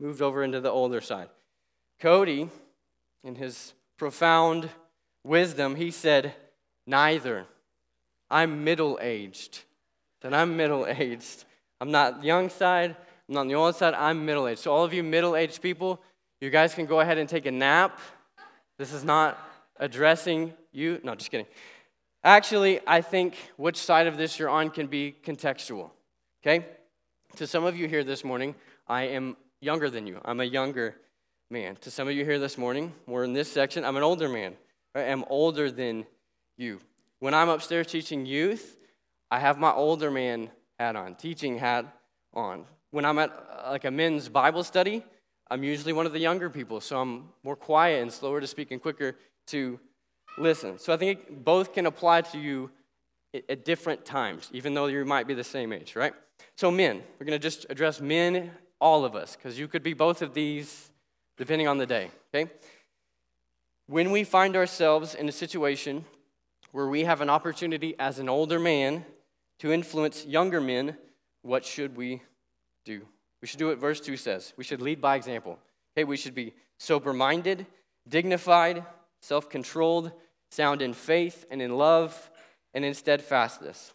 moved 0.00 0.20
over 0.20 0.42
into 0.42 0.60
the 0.60 0.70
older 0.70 1.00
side? 1.00 1.28
Cody, 2.00 2.50
in 3.22 3.36
his 3.36 3.74
profound 3.96 4.68
wisdom, 5.24 5.76
he 5.76 5.90
said, 5.90 6.34
Neither. 6.86 7.46
I'm 8.30 8.64
middle 8.64 8.98
aged. 9.00 9.60
That 10.22 10.34
I'm 10.34 10.56
middle 10.56 10.86
aged. 10.86 11.44
I'm 11.80 11.90
not 11.90 12.24
young 12.24 12.48
side, 12.48 12.96
I'm 13.28 13.34
not 13.34 13.40
on 13.42 13.48
the 13.48 13.54
old 13.54 13.76
side, 13.76 13.94
I'm 13.94 14.24
middle 14.24 14.48
aged. 14.48 14.60
So, 14.60 14.72
all 14.72 14.84
of 14.84 14.94
you 14.94 15.02
middle 15.02 15.36
aged 15.36 15.60
people, 15.60 16.00
you 16.40 16.50
guys 16.50 16.74
can 16.74 16.86
go 16.86 17.00
ahead 17.00 17.18
and 17.18 17.28
take 17.28 17.46
a 17.46 17.50
nap. 17.50 17.98
This 18.78 18.92
is 18.92 19.04
not 19.04 19.38
addressing 19.78 20.54
you. 20.72 21.00
No, 21.02 21.14
just 21.14 21.30
kidding. 21.30 21.46
Actually, 22.24 22.80
I 22.86 23.02
think 23.02 23.36
which 23.56 23.76
side 23.76 24.06
of 24.06 24.16
this 24.16 24.38
you're 24.38 24.48
on 24.48 24.70
can 24.70 24.86
be 24.86 25.14
contextual. 25.24 25.90
Okay? 26.42 26.66
To 27.36 27.46
some 27.46 27.64
of 27.64 27.76
you 27.76 27.88
here 27.88 28.04
this 28.04 28.24
morning, 28.24 28.54
I 28.88 29.04
am 29.04 29.36
younger 29.60 29.90
than 29.90 30.06
you. 30.06 30.20
I'm 30.24 30.40
a 30.40 30.44
younger 30.44 30.96
man. 31.48 31.76
To 31.82 31.90
some 31.90 32.08
of 32.08 32.14
you 32.14 32.24
here 32.24 32.40
this 32.40 32.58
morning, 32.58 32.92
we're 33.06 33.22
in 33.22 33.32
this 33.32 33.50
section, 33.50 33.84
I'm 33.84 33.96
an 33.96 34.02
older 34.02 34.28
man. 34.28 34.54
I'm 34.96 35.24
older 35.28 35.70
than 35.70 36.04
you. 36.56 36.80
When 37.20 37.34
I'm 37.34 37.48
upstairs 37.48 37.86
teaching 37.86 38.26
youth, 38.26 38.76
I 39.30 39.38
have 39.38 39.58
my 39.58 39.70
older 39.70 40.10
man 40.10 40.50
hat 40.78 40.96
on, 40.96 41.14
teaching 41.14 41.58
hat 41.58 41.86
on. 42.34 42.64
When 42.90 43.04
I'm 43.04 43.18
at 43.18 43.30
uh, 43.30 43.70
like 43.70 43.84
a 43.84 43.90
men's 43.90 44.28
Bible 44.28 44.64
study, 44.64 45.04
I'm 45.48 45.62
usually 45.62 45.92
one 45.92 46.06
of 46.06 46.12
the 46.12 46.18
younger 46.18 46.50
people, 46.50 46.80
so 46.80 47.00
I'm 47.00 47.28
more 47.44 47.54
quiet 47.54 48.02
and 48.02 48.12
slower 48.12 48.40
to 48.40 48.46
speak 48.46 48.72
and 48.72 48.82
quicker 48.82 49.16
to 49.48 49.78
listen. 50.38 50.78
So 50.78 50.92
I 50.92 50.96
think 50.96 51.44
both 51.44 51.72
can 51.72 51.86
apply 51.86 52.22
to 52.22 52.38
you 52.38 52.70
at 53.48 53.64
different 53.64 54.04
times, 54.04 54.50
even 54.52 54.74
though 54.74 54.86
you 54.86 55.04
might 55.04 55.28
be 55.28 55.34
the 55.34 55.44
same 55.44 55.72
age, 55.72 55.94
right? 55.94 56.14
So, 56.56 56.70
men, 56.70 57.02
we're 57.18 57.26
going 57.26 57.38
to 57.38 57.42
just 57.42 57.66
address 57.70 58.00
men, 58.00 58.50
all 58.80 59.04
of 59.04 59.14
us, 59.14 59.36
because 59.36 59.58
you 59.58 59.68
could 59.68 59.82
be 59.82 59.92
both 59.92 60.22
of 60.22 60.34
these 60.34 60.90
depending 61.36 61.68
on 61.68 61.78
the 61.78 61.86
day, 61.86 62.10
okay? 62.34 62.50
When 63.86 64.10
we 64.10 64.24
find 64.24 64.56
ourselves 64.56 65.14
in 65.14 65.28
a 65.28 65.32
situation 65.32 66.04
where 66.72 66.88
we 66.88 67.04
have 67.04 67.20
an 67.20 67.30
opportunity 67.30 67.94
as 67.98 68.18
an 68.18 68.28
older 68.28 68.58
man 68.58 69.04
to 69.60 69.72
influence 69.72 70.26
younger 70.26 70.60
men, 70.60 70.96
what 71.42 71.64
should 71.64 71.96
we 71.96 72.22
do? 72.84 73.02
We 73.40 73.48
should 73.48 73.58
do 73.58 73.68
what 73.68 73.78
verse 73.78 74.00
2 74.00 74.16
says. 74.16 74.52
We 74.56 74.64
should 74.64 74.82
lead 74.82 75.00
by 75.00 75.16
example. 75.16 75.58
Okay, 75.96 76.04
we 76.04 76.16
should 76.16 76.34
be 76.34 76.54
sober 76.78 77.12
minded, 77.12 77.66
dignified, 78.08 78.84
self 79.20 79.48
controlled, 79.48 80.12
sound 80.50 80.82
in 80.82 80.92
faith 80.92 81.44
and 81.50 81.62
in 81.62 81.76
love, 81.76 82.30
and 82.74 82.84
in 82.84 82.94
steadfastness. 82.94 83.92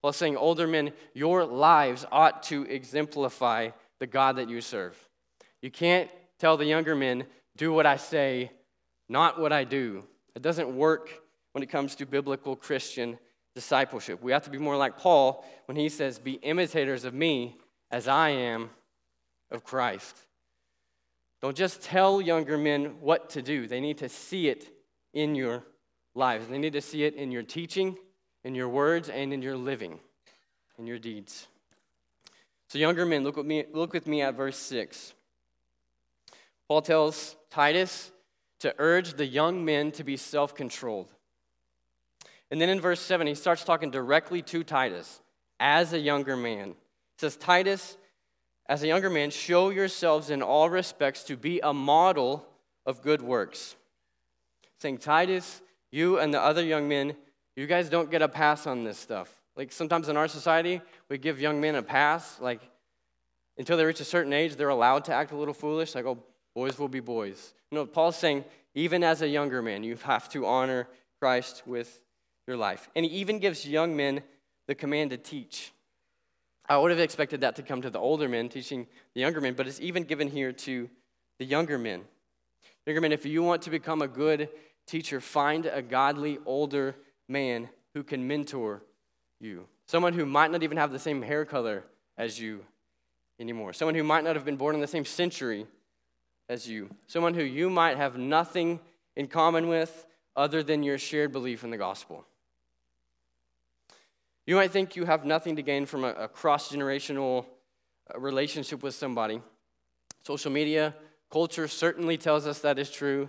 While 0.00 0.12
saying, 0.12 0.36
older 0.36 0.66
men, 0.66 0.92
your 1.14 1.44
lives 1.44 2.04
ought 2.12 2.42
to 2.44 2.62
exemplify 2.64 3.70
the 4.00 4.06
God 4.06 4.36
that 4.36 4.50
you 4.50 4.60
serve. 4.60 4.96
You 5.62 5.70
can't 5.70 6.10
tell 6.44 6.58
the 6.58 6.66
younger 6.66 6.94
men, 6.94 7.24
do 7.56 7.72
what 7.72 7.86
I 7.86 7.96
say, 7.96 8.50
not 9.08 9.40
what 9.40 9.50
I 9.50 9.64
do. 9.64 10.04
It 10.34 10.42
doesn't 10.42 10.76
work 10.76 11.08
when 11.52 11.62
it 11.62 11.70
comes 11.70 11.94
to 11.94 12.04
biblical 12.04 12.54
Christian 12.54 13.18
discipleship. 13.54 14.22
We 14.22 14.30
have 14.32 14.44
to 14.44 14.50
be 14.50 14.58
more 14.58 14.76
like 14.76 14.98
Paul 14.98 15.42
when 15.64 15.78
he 15.78 15.88
says, 15.88 16.18
Be 16.18 16.32
imitators 16.32 17.06
of 17.06 17.14
me 17.14 17.56
as 17.90 18.08
I 18.08 18.28
am 18.28 18.68
of 19.50 19.64
Christ. 19.64 20.18
Don't 21.40 21.56
just 21.56 21.80
tell 21.80 22.20
younger 22.20 22.58
men 22.58 23.00
what 23.00 23.30
to 23.30 23.40
do, 23.40 23.66
they 23.66 23.80
need 23.80 23.96
to 23.98 24.10
see 24.10 24.48
it 24.48 24.68
in 25.14 25.34
your 25.34 25.64
lives. 26.14 26.46
They 26.48 26.58
need 26.58 26.74
to 26.74 26.82
see 26.82 27.04
it 27.04 27.14
in 27.14 27.32
your 27.32 27.42
teaching, 27.42 27.96
in 28.44 28.54
your 28.54 28.68
words, 28.68 29.08
and 29.08 29.32
in 29.32 29.40
your 29.40 29.56
living, 29.56 29.98
in 30.78 30.86
your 30.86 30.98
deeds. 30.98 31.46
So, 32.68 32.76
younger 32.76 33.06
men, 33.06 33.24
look 33.24 33.38
with 33.38 33.46
me, 33.46 33.64
look 33.72 33.94
with 33.94 34.06
me 34.06 34.20
at 34.20 34.34
verse 34.34 34.58
6. 34.58 35.14
Paul 36.68 36.82
tells 36.82 37.36
Titus 37.50 38.10
to 38.60 38.74
urge 38.78 39.14
the 39.14 39.26
young 39.26 39.64
men 39.64 39.92
to 39.92 40.04
be 40.04 40.16
self 40.16 40.54
controlled. 40.54 41.12
And 42.50 42.60
then 42.60 42.68
in 42.68 42.80
verse 42.80 43.00
7, 43.00 43.26
he 43.26 43.34
starts 43.34 43.64
talking 43.64 43.90
directly 43.90 44.42
to 44.42 44.64
Titus 44.64 45.20
as 45.58 45.92
a 45.92 45.98
younger 45.98 46.36
man. 46.36 46.68
He 46.68 47.18
says, 47.18 47.36
Titus, 47.36 47.96
as 48.66 48.82
a 48.82 48.86
younger 48.86 49.10
man, 49.10 49.30
show 49.30 49.70
yourselves 49.70 50.30
in 50.30 50.42
all 50.42 50.70
respects 50.70 51.24
to 51.24 51.36
be 51.36 51.60
a 51.60 51.72
model 51.72 52.46
of 52.86 53.02
good 53.02 53.22
works. 53.22 53.76
Saying, 54.78 54.98
Titus, 54.98 55.62
you 55.90 56.18
and 56.18 56.32
the 56.32 56.40
other 56.40 56.64
young 56.64 56.88
men, 56.88 57.16
you 57.56 57.66
guys 57.66 57.88
don't 57.88 58.10
get 58.10 58.22
a 58.22 58.28
pass 58.28 58.66
on 58.66 58.84
this 58.84 58.98
stuff. 58.98 59.30
Like 59.56 59.70
sometimes 59.70 60.08
in 60.08 60.16
our 60.16 60.28
society, 60.28 60.80
we 61.08 61.18
give 61.18 61.40
young 61.40 61.60
men 61.60 61.76
a 61.76 61.82
pass. 61.82 62.40
Like 62.40 62.60
until 63.56 63.76
they 63.76 63.84
reach 63.84 64.00
a 64.00 64.04
certain 64.04 64.32
age, 64.32 64.56
they're 64.56 64.68
allowed 64.68 65.04
to 65.04 65.14
act 65.14 65.32
a 65.32 65.36
little 65.36 65.54
foolish. 65.54 65.94
Like, 65.94 66.06
oh, 66.06 66.18
boys 66.54 66.78
will 66.78 66.88
be 66.88 67.00
boys. 67.00 67.52
You 67.70 67.78
know, 67.78 67.86
Paul's 67.86 68.16
saying, 68.16 68.44
even 68.74 69.02
as 69.02 69.22
a 69.22 69.28
younger 69.28 69.62
man, 69.62 69.84
you 69.84 69.96
have 69.96 70.28
to 70.30 70.46
honor 70.46 70.88
Christ 71.20 71.62
with 71.66 72.00
your 72.46 72.56
life. 72.56 72.88
And 72.94 73.04
he 73.04 73.12
even 73.12 73.38
gives 73.38 73.66
young 73.66 73.96
men 73.96 74.22
the 74.66 74.74
command 74.74 75.10
to 75.10 75.16
teach. 75.16 75.72
I 76.68 76.78
would 76.78 76.90
have 76.90 77.00
expected 77.00 77.42
that 77.42 77.56
to 77.56 77.62
come 77.62 77.82
to 77.82 77.90
the 77.90 77.98
older 77.98 78.28
men 78.28 78.48
teaching 78.48 78.86
the 79.14 79.20
younger 79.20 79.40
men, 79.40 79.54
but 79.54 79.66
it's 79.66 79.80
even 79.80 80.04
given 80.04 80.28
here 80.28 80.52
to 80.52 80.88
the 81.38 81.44
younger 81.44 81.78
men. 81.78 82.02
Younger 82.86 83.00
men, 83.00 83.12
if 83.12 83.26
you 83.26 83.42
want 83.42 83.62
to 83.62 83.70
become 83.70 84.02
a 84.02 84.08
good 84.08 84.48
teacher, 84.86 85.20
find 85.20 85.66
a 85.66 85.82
godly 85.82 86.38
older 86.46 86.94
man 87.28 87.68
who 87.94 88.02
can 88.02 88.26
mentor 88.26 88.82
you. 89.40 89.66
Someone 89.86 90.14
who 90.14 90.24
might 90.26 90.50
not 90.50 90.62
even 90.62 90.78
have 90.78 90.92
the 90.92 90.98
same 90.98 91.22
hair 91.22 91.44
color 91.44 91.84
as 92.16 92.40
you 92.40 92.64
anymore. 93.38 93.72
Someone 93.72 93.94
who 93.94 94.04
might 94.04 94.24
not 94.24 94.36
have 94.36 94.44
been 94.44 94.56
born 94.56 94.74
in 94.74 94.80
the 94.80 94.86
same 94.86 95.04
century 95.04 95.66
as 96.48 96.68
you. 96.68 96.90
Someone 97.06 97.34
who 97.34 97.42
you 97.42 97.70
might 97.70 97.96
have 97.96 98.16
nothing 98.16 98.80
in 99.16 99.28
common 99.28 99.68
with 99.68 100.06
other 100.36 100.62
than 100.62 100.82
your 100.82 100.98
shared 100.98 101.32
belief 101.32 101.64
in 101.64 101.70
the 101.70 101.76
gospel. 101.76 102.26
You 104.46 104.56
might 104.56 104.70
think 104.70 104.96
you 104.96 105.06
have 105.06 105.24
nothing 105.24 105.56
to 105.56 105.62
gain 105.62 105.86
from 105.86 106.04
a, 106.04 106.10
a 106.10 106.28
cross 106.28 106.70
generational 106.70 107.46
uh, 108.14 108.18
relationship 108.18 108.82
with 108.82 108.94
somebody. 108.94 109.40
Social 110.22 110.50
media, 110.50 110.94
culture 111.30 111.68
certainly 111.68 112.18
tells 112.18 112.46
us 112.46 112.60
that 112.60 112.78
is 112.78 112.90
true. 112.90 113.28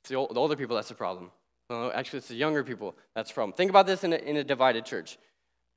It's 0.00 0.10
the, 0.10 0.16
old, 0.16 0.34
the 0.34 0.40
older 0.40 0.56
people 0.56 0.76
that's 0.76 0.88
the 0.88 0.94
problem. 0.94 1.30
Actually, 1.68 2.18
it's 2.18 2.28
the 2.28 2.36
younger 2.36 2.62
people 2.62 2.94
that's 3.14 3.30
the 3.30 3.34
problem. 3.34 3.52
Think 3.56 3.70
about 3.70 3.88
this 3.88 4.04
in 4.04 4.12
a, 4.12 4.16
in 4.16 4.36
a 4.36 4.44
divided 4.44 4.84
church. 4.84 5.18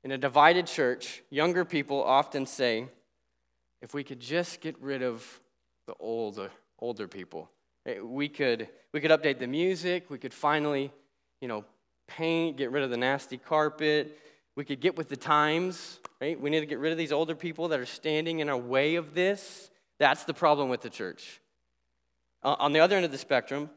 In 0.04 0.12
a 0.12 0.18
divided 0.18 0.68
church, 0.68 1.22
younger 1.30 1.64
people 1.64 2.00
often 2.02 2.46
say, 2.46 2.86
if 3.82 3.92
we 3.92 4.04
could 4.04 4.20
just 4.20 4.60
get 4.60 4.80
rid 4.80 5.02
of 5.02 5.40
the 5.90 5.96
older, 5.98 6.52
older 6.78 7.08
people, 7.08 7.50
eh, 7.84 7.98
we 8.00 8.28
could, 8.28 8.68
we 8.92 9.00
could 9.00 9.10
update 9.10 9.40
the 9.40 9.46
music, 9.48 10.08
we 10.08 10.18
could 10.18 10.32
finally, 10.32 10.92
you 11.40 11.48
know, 11.48 11.64
paint, 12.06 12.56
get 12.56 12.70
rid 12.70 12.84
of 12.84 12.90
the 12.90 12.96
nasty 12.96 13.36
carpet, 13.36 14.16
we 14.54 14.64
could 14.64 14.78
get 14.80 14.96
with 14.96 15.08
the 15.08 15.16
times, 15.16 15.98
right? 16.20 16.40
We 16.40 16.48
need 16.48 16.60
to 16.60 16.66
get 16.66 16.78
rid 16.78 16.92
of 16.92 16.98
these 16.98 17.10
older 17.10 17.34
people 17.34 17.66
that 17.68 17.80
are 17.80 17.86
standing 17.86 18.38
in 18.38 18.48
our 18.48 18.56
way 18.56 18.94
of 18.94 19.14
this. 19.14 19.68
That's 19.98 20.22
the 20.22 20.34
problem 20.34 20.68
with 20.68 20.80
the 20.80 20.90
church. 20.90 21.40
Uh, 22.44 22.54
on 22.60 22.72
the 22.72 22.78
other 22.78 22.94
end 22.94 23.04
of 23.04 23.10
the 23.10 23.18
spectrum, 23.18 23.68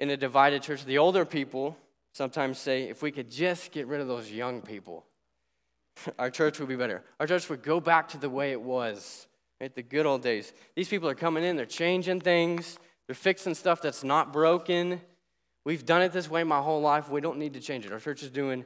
in 0.00 0.10
a 0.10 0.16
divided 0.16 0.62
church, 0.62 0.84
the 0.84 0.98
older 0.98 1.24
people 1.24 1.76
sometimes 2.12 2.58
say, 2.58 2.88
if 2.88 3.02
we 3.02 3.12
could 3.12 3.30
just 3.30 3.70
get 3.70 3.86
rid 3.86 4.00
of 4.00 4.08
those 4.08 4.32
young 4.32 4.62
people, 4.62 5.06
our 6.18 6.28
church 6.28 6.58
would 6.58 6.68
be 6.68 6.76
better. 6.76 7.04
Our 7.20 7.28
church 7.28 7.48
would 7.48 7.62
go 7.62 7.78
back 7.78 8.08
to 8.08 8.18
the 8.18 8.30
way 8.30 8.50
it 8.50 8.60
was, 8.60 9.28
right? 9.60 9.74
The 9.74 9.82
good 9.82 10.06
old 10.06 10.22
days. 10.22 10.52
These 10.74 10.88
people 10.88 11.08
are 11.08 11.14
coming 11.14 11.44
in, 11.44 11.56
they're 11.56 11.66
changing 11.66 12.20
things, 12.20 12.78
they're 13.06 13.14
fixing 13.14 13.54
stuff 13.54 13.80
that's 13.80 14.04
not 14.04 14.32
broken. 14.32 15.00
We've 15.64 15.84
done 15.84 16.02
it 16.02 16.12
this 16.12 16.30
way 16.30 16.44
my 16.44 16.60
whole 16.60 16.80
life. 16.80 17.08
We 17.08 17.20
don't 17.20 17.38
need 17.38 17.54
to 17.54 17.60
change 17.60 17.86
it. 17.86 17.92
Our 17.92 17.98
church 17.98 18.22
is 18.22 18.30
doing 18.30 18.64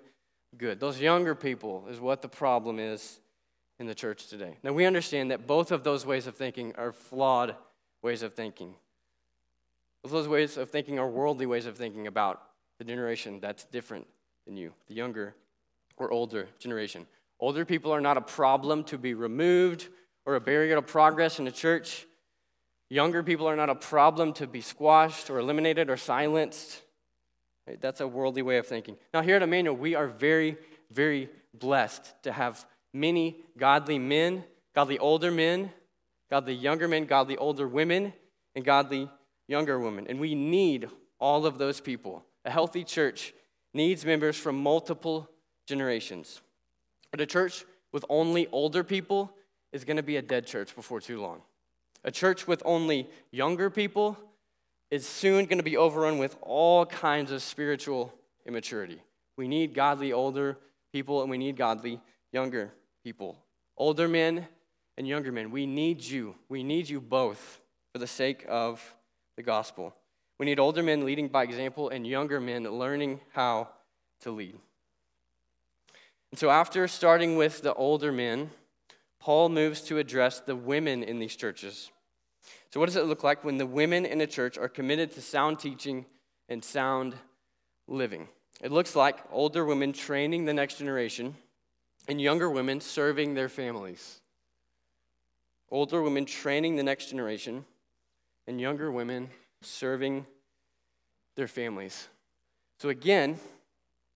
good. 0.56 0.80
Those 0.80 1.00
younger 1.00 1.34
people 1.34 1.86
is 1.88 2.00
what 2.00 2.22
the 2.22 2.28
problem 2.28 2.78
is 2.78 3.20
in 3.78 3.86
the 3.86 3.94
church 3.94 4.26
today. 4.26 4.58
Now, 4.62 4.72
we 4.72 4.84
understand 4.84 5.30
that 5.30 5.46
both 5.46 5.72
of 5.72 5.84
those 5.84 6.04
ways 6.04 6.26
of 6.26 6.36
thinking 6.36 6.74
are 6.76 6.92
flawed 6.92 7.56
ways 8.02 8.22
of 8.22 8.34
thinking. 8.34 8.74
Both 10.02 10.12
those 10.12 10.28
ways 10.28 10.56
of 10.56 10.70
thinking 10.70 10.98
are 10.98 11.08
worldly 11.08 11.46
ways 11.46 11.66
of 11.66 11.76
thinking 11.76 12.06
about 12.06 12.42
the 12.78 12.84
generation 12.84 13.40
that's 13.40 13.64
different 13.64 14.06
than 14.46 14.56
you, 14.56 14.72
the 14.86 14.94
younger 14.94 15.34
or 15.96 16.10
older 16.10 16.48
generation. 16.58 17.06
Older 17.38 17.64
people 17.64 17.92
are 17.92 18.00
not 18.00 18.16
a 18.16 18.22
problem 18.22 18.84
to 18.84 18.98
be 18.98 19.14
removed 19.14 19.88
or 20.26 20.34
a 20.34 20.40
barrier 20.40 20.74
to 20.74 20.82
progress 20.82 21.38
in 21.38 21.44
the 21.44 21.52
church. 21.52 22.06
Younger 22.88 23.22
people 23.22 23.46
are 23.46 23.56
not 23.56 23.70
a 23.70 23.74
problem 23.74 24.32
to 24.34 24.46
be 24.46 24.60
squashed 24.60 25.30
or 25.30 25.38
eliminated 25.38 25.90
or 25.90 25.96
silenced. 25.96 26.82
That's 27.80 28.00
a 28.00 28.08
worldly 28.08 28.42
way 28.42 28.58
of 28.58 28.66
thinking. 28.66 28.96
Now, 29.14 29.22
here 29.22 29.36
at 29.36 29.42
Emmanuel, 29.42 29.76
we 29.76 29.94
are 29.94 30.08
very, 30.08 30.56
very 30.90 31.28
blessed 31.54 32.22
to 32.24 32.32
have 32.32 32.64
many 32.92 33.36
godly 33.56 33.98
men, 33.98 34.44
godly 34.74 34.98
older 34.98 35.30
men, 35.30 35.70
godly 36.30 36.54
younger 36.54 36.88
men, 36.88 37.04
godly 37.04 37.36
older 37.36 37.68
women, 37.68 38.12
and 38.56 38.64
godly 38.64 39.08
younger 39.46 39.78
women. 39.78 40.06
And 40.08 40.18
we 40.18 40.34
need 40.34 40.88
all 41.18 41.46
of 41.46 41.58
those 41.58 41.80
people. 41.80 42.24
A 42.44 42.50
healthy 42.50 42.82
church 42.82 43.34
needs 43.72 44.04
members 44.04 44.36
from 44.36 44.60
multiple 44.60 45.30
generations. 45.66 46.40
But 47.10 47.20
a 47.20 47.26
church 47.26 47.64
with 47.92 48.04
only 48.08 48.48
older 48.52 48.82
people 48.82 49.32
is 49.72 49.84
going 49.84 49.96
to 49.96 50.02
be 50.02 50.16
a 50.16 50.22
dead 50.22 50.46
church 50.46 50.74
before 50.74 51.00
too 51.00 51.20
long. 51.20 51.42
A 52.04 52.10
church 52.10 52.46
with 52.46 52.62
only 52.64 53.08
younger 53.30 53.70
people 53.70 54.18
is 54.90 55.06
soon 55.06 55.44
going 55.46 55.58
to 55.58 55.64
be 55.64 55.76
overrun 55.76 56.18
with 56.18 56.36
all 56.40 56.86
kinds 56.86 57.30
of 57.30 57.42
spiritual 57.42 58.12
immaturity. 58.46 59.02
We 59.36 59.48
need 59.48 59.74
godly 59.74 60.12
older 60.12 60.58
people 60.92 61.22
and 61.22 61.30
we 61.30 61.38
need 61.38 61.56
godly 61.56 62.00
younger 62.32 62.72
people. 63.04 63.38
Older 63.76 64.08
men 64.08 64.46
and 64.96 65.06
younger 65.06 65.32
men, 65.32 65.50
we 65.50 65.66
need 65.66 66.02
you. 66.02 66.34
We 66.48 66.62
need 66.62 66.88
you 66.88 67.00
both 67.00 67.60
for 67.92 67.98
the 67.98 68.06
sake 68.06 68.44
of 68.48 68.96
the 69.36 69.42
gospel. 69.42 69.94
We 70.38 70.46
need 70.46 70.58
older 70.58 70.82
men 70.82 71.04
leading 71.04 71.28
by 71.28 71.44
example 71.44 71.90
and 71.90 72.06
younger 72.06 72.40
men 72.40 72.64
learning 72.64 73.20
how 73.32 73.68
to 74.22 74.30
lead. 74.30 74.56
And 76.30 76.38
so, 76.38 76.50
after 76.50 76.86
starting 76.86 77.36
with 77.36 77.62
the 77.62 77.74
older 77.74 78.12
men, 78.12 78.50
Paul 79.20 79.50
moves 79.50 79.82
to 79.82 79.98
address 79.98 80.40
the 80.40 80.56
women 80.56 81.02
in 81.02 81.18
these 81.18 81.36
churches. 81.36 81.90
So, 82.70 82.80
what 82.80 82.86
does 82.86 82.96
it 82.96 83.04
look 83.04 83.22
like 83.22 83.44
when 83.44 83.58
the 83.58 83.66
women 83.66 84.06
in 84.06 84.20
a 84.22 84.26
church 84.26 84.56
are 84.56 84.68
committed 84.68 85.12
to 85.12 85.20
sound 85.20 85.58
teaching 85.58 86.06
and 86.48 86.64
sound 86.64 87.14
living? 87.86 88.28
It 88.62 88.72
looks 88.72 88.96
like 88.96 89.18
older 89.30 89.64
women 89.64 89.92
training 89.92 90.46
the 90.46 90.54
next 90.54 90.78
generation 90.78 91.34
and 92.08 92.20
younger 92.20 92.48
women 92.48 92.80
serving 92.80 93.34
their 93.34 93.48
families. 93.48 94.20
Older 95.70 96.02
women 96.02 96.24
training 96.24 96.76
the 96.76 96.82
next 96.82 97.10
generation 97.10 97.64
and 98.46 98.60
younger 98.60 98.90
women 98.90 99.28
serving 99.60 100.26
their 101.36 101.48
families. 101.48 102.08
So, 102.78 102.88
again, 102.88 103.38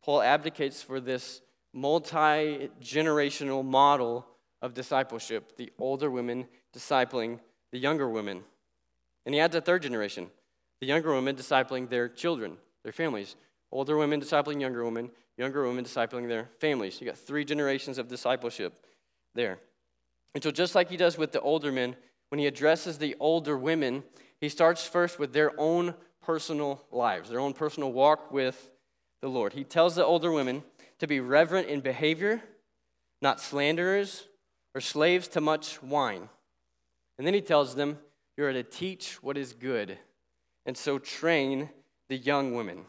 Paul 0.03 0.23
advocates 0.23 0.83
for 0.83 0.99
this 0.99 1.43
multi 1.73 2.71
generational 2.81 3.65
model 3.65 4.27
of 4.65 4.73
discipleship 4.73 5.59
the 5.59 5.71
older 5.79 6.11
women 6.11 6.47
discipling 6.75 7.39
the 7.71 7.79
younger 7.79 8.09
women. 8.09 8.43
And 9.27 9.35
he 9.35 9.41
adds 9.41 9.55
a 9.55 9.61
third 9.61 9.83
generation 9.83 10.31
the 10.81 10.87
younger 10.87 11.15
women 11.15 11.37
discipling 11.37 11.89
their 11.89 12.09
children, 12.09 12.57
their 12.83 12.93
families. 12.93 13.37
Older 13.71 13.97
women 13.97 14.21
discipling 14.21 14.61
younger 14.61 14.85
women, 14.85 15.11
younger 15.37 15.65
women 15.65 15.85
discipling 15.85 16.29
their 16.29 16.49
families. 16.61 17.01
You 17.01 17.07
got 17.07 17.19
three 17.19 17.45
generations 17.45 17.99
of 17.99 18.09
discipleship 18.09 18.73
there. 19.35 19.59
And 20.35 20.43
so, 20.43 20.51
just 20.51 20.75
like 20.75 20.89
he 20.89 20.97
does 20.97 21.19
with 21.19 21.33
the 21.33 21.41
older 21.41 21.71
men, 21.71 21.95
when 22.31 22.39
he 22.39 22.47
addresses 22.47 22.97
the 22.97 23.17
older 23.21 23.59
women, 23.59 24.03
he 24.41 24.49
starts 24.49 24.87
first 24.87 25.19
with 25.19 25.33
their 25.33 25.59
own 25.61 25.95
personal 26.23 26.85
lives, 26.91 27.29
their 27.29 27.41
own 27.41 27.53
personal 27.53 27.93
walk 27.93 28.33
with 28.33 28.71
the 29.21 29.29
Lord. 29.29 29.53
He 29.53 29.65
tells 29.65 29.95
the 29.95 30.05
older 30.05 30.33
women 30.33 30.63
to 31.01 31.07
be 31.07 31.21
reverent 31.21 31.69
in 31.69 31.81
behavior, 31.81 32.43
not 33.21 33.41
slanderers 33.41 34.25
or 34.75 34.81
slaves 34.81 35.29
to 35.29 35.41
much 35.41 35.83
wine. 35.83 36.29
And 37.19 37.27
then 37.27 37.35
he 37.35 37.41
tells 37.41 37.75
them, 37.75 37.99
You 38.37 38.45
are 38.45 38.53
to 38.53 38.63
teach 38.63 39.23
what 39.23 39.39
is 39.39 39.53
good, 39.53 39.99
and 40.67 40.77
so 40.77 40.99
train 40.99 41.71
the 42.09 42.17
young 42.17 42.55
women. 42.55 42.85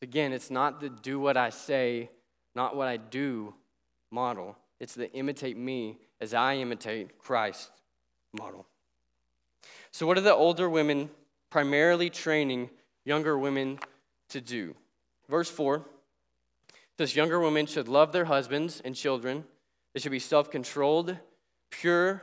Again, 0.00 0.32
it's 0.32 0.50
not 0.50 0.80
the 0.80 0.88
do 0.88 1.18
what 1.18 1.36
I 1.36 1.50
say, 1.50 2.10
not 2.54 2.76
what 2.76 2.88
I 2.88 2.96
do 2.96 3.54
model. 4.10 4.56
It's 4.80 4.94
the 4.94 5.12
imitate 5.12 5.56
me 5.56 5.98
as 6.20 6.34
I 6.34 6.56
imitate 6.56 7.18
Christ 7.18 7.70
model. 8.32 8.66
So, 9.90 10.06
what 10.06 10.18
are 10.18 10.22
the 10.22 10.34
older 10.34 10.68
women 10.68 11.10
primarily 11.50 12.10
training 12.10 12.70
younger 13.04 13.36
women 13.36 13.78
to 14.28 14.40
do? 14.40 14.74
Verse 15.28 15.50
4 15.50 15.84
says, 16.96 17.16
Younger 17.16 17.40
women 17.40 17.66
should 17.66 17.88
love 17.88 18.12
their 18.12 18.26
husbands 18.26 18.80
and 18.84 18.94
children, 18.94 19.44
they 19.94 20.00
should 20.00 20.12
be 20.12 20.18
self 20.18 20.50
controlled, 20.50 21.16
pure, 21.70 22.22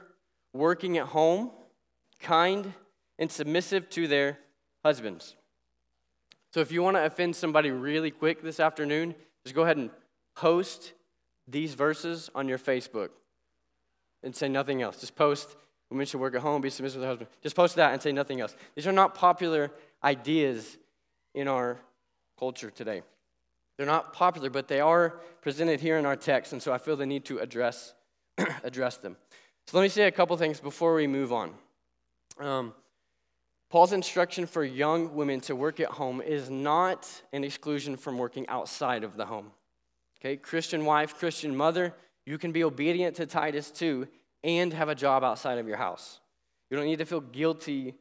working 0.53 0.97
at 0.97 1.07
home, 1.07 1.51
kind, 2.19 2.73
and 3.19 3.31
submissive 3.31 3.89
to 3.91 4.07
their 4.07 4.39
husbands. 4.83 5.35
So 6.53 6.61
if 6.61 6.71
you 6.71 6.81
want 6.81 6.95
to 6.95 7.05
offend 7.05 7.35
somebody 7.35 7.71
really 7.71 8.11
quick 8.11 8.41
this 8.41 8.59
afternoon, 8.59 9.13
just 9.43 9.55
go 9.55 9.63
ahead 9.63 9.77
and 9.77 9.89
post 10.35 10.93
these 11.47 11.73
verses 11.73 12.29
on 12.33 12.47
your 12.47 12.57
Facebook 12.57 13.09
and 14.23 14.35
say 14.35 14.47
nothing 14.47 14.81
else. 14.81 14.99
Just 14.99 15.15
post, 15.15 15.55
women 15.89 16.05
should 16.05 16.19
work 16.19 16.33
at 16.35 16.41
home, 16.41 16.61
be 16.61 16.69
submissive 16.69 16.95
to 16.95 16.99
their 17.01 17.09
husband. 17.09 17.29
Just 17.43 17.55
post 17.55 17.75
that 17.75 17.93
and 17.93 18.01
say 18.01 18.11
nothing 18.11 18.41
else. 18.41 18.55
These 18.75 18.87
are 18.87 18.91
not 18.91 19.15
popular 19.15 19.71
ideas 20.03 20.77
in 21.33 21.47
our 21.47 21.79
culture 22.39 22.71
today. 22.71 23.01
They're 23.77 23.85
not 23.85 24.13
popular, 24.13 24.49
but 24.49 24.67
they 24.67 24.79
are 24.79 25.19
presented 25.41 25.81
here 25.81 25.97
in 25.97 26.05
our 26.05 26.15
text, 26.15 26.53
and 26.53 26.61
so 26.61 26.71
I 26.71 26.77
feel 26.77 26.95
the 26.95 27.05
need 27.05 27.25
to 27.25 27.39
address, 27.39 27.93
address 28.63 28.97
them. 28.97 29.17
So 29.67 29.77
let 29.77 29.83
me 29.83 29.89
say 29.89 30.03
a 30.03 30.11
couple 30.11 30.37
things 30.37 30.59
before 30.59 30.95
we 30.95 31.07
move 31.07 31.33
on. 31.33 31.51
Um, 32.39 32.73
Paul's 33.69 33.93
instruction 33.93 34.45
for 34.45 34.63
young 34.63 35.15
women 35.15 35.41
to 35.41 35.55
work 35.55 35.79
at 35.79 35.89
home 35.89 36.21
is 36.21 36.49
not 36.49 37.09
an 37.33 37.43
exclusion 37.43 37.97
from 37.97 38.17
working 38.17 38.47
outside 38.47 39.03
of 39.03 39.17
the 39.17 39.25
home. 39.25 39.51
Okay, 40.19 40.37
Christian 40.37 40.85
wife, 40.85 41.17
Christian 41.17 41.55
mother, 41.55 41.93
you 42.25 42.37
can 42.37 42.51
be 42.51 42.63
obedient 42.63 43.15
to 43.17 43.25
Titus 43.25 43.71
2 43.71 44.07
and 44.43 44.71
have 44.73 44.89
a 44.89 44.95
job 44.95 45.23
outside 45.23 45.57
of 45.57 45.67
your 45.67 45.77
house. 45.77 46.19
You 46.69 46.77
don't 46.77 46.85
need 46.85 46.99
to 46.99 47.05
feel 47.05 47.21
guilty 47.21 47.95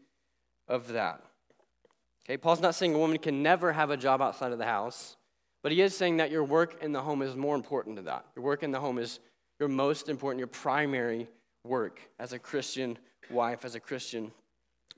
of 0.68 0.88
that. 0.92 1.22
Okay, 2.24 2.36
Paul's 2.36 2.60
not 2.60 2.74
saying 2.74 2.94
a 2.94 2.98
woman 2.98 3.18
can 3.18 3.42
never 3.42 3.72
have 3.72 3.90
a 3.90 3.96
job 3.96 4.22
outside 4.22 4.52
of 4.52 4.58
the 4.58 4.64
house, 4.64 5.16
but 5.64 5.72
he 5.72 5.80
is 5.80 5.96
saying 5.96 6.18
that 6.18 6.30
your 6.30 6.44
work 6.44 6.82
in 6.82 6.92
the 6.92 7.00
home 7.00 7.22
is 7.22 7.34
more 7.34 7.56
important 7.56 7.96
than 7.96 8.04
that. 8.04 8.26
Your 8.36 8.44
work 8.44 8.62
in 8.62 8.70
the 8.70 8.78
home 8.78 8.98
is 8.98 9.18
your 9.58 9.70
most 9.70 10.10
important, 10.10 10.38
your 10.38 10.46
primary 10.46 11.26
work 11.64 12.02
as 12.18 12.34
a 12.34 12.38
Christian 12.38 12.98
wife, 13.30 13.64
as 13.64 13.74
a 13.74 13.80
Christian 13.80 14.30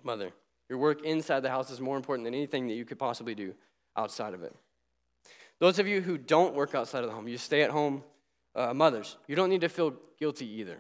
mother. 0.03 0.33
Your 0.69 0.81
work 0.81 1.05
inside 1.05 1.41
the 1.41 1.51
house 1.51 1.71
is 1.71 1.81
more 1.81 1.97
important 1.97 2.25
than 2.25 2.35
anything 2.35 2.67
that 2.67 2.75
you 2.75 2.85
could 2.85 2.99
possibly 2.99 3.33
do 3.33 3.55
outside 3.97 4.35
of 4.35 4.43
it. 4.43 4.53
Those 5.61 5.79
of 5.79 5.87
you 5.87 6.01
who 6.01 6.19
don't 6.19 6.53
work 6.53 6.75
outside 6.75 7.05
of 7.05 7.11
the 7.11 7.15
home, 7.15 7.29
you 7.29 7.39
stay 7.39 7.63
at 7.63 7.71
home 7.71 8.03
uh, 8.57 8.75
mothers, 8.75 9.19
you 9.29 9.37
don't 9.37 9.51
need 9.51 9.61
to 9.61 9.69
feel 9.69 9.95
guilty 10.19 10.47
either. 10.47 10.79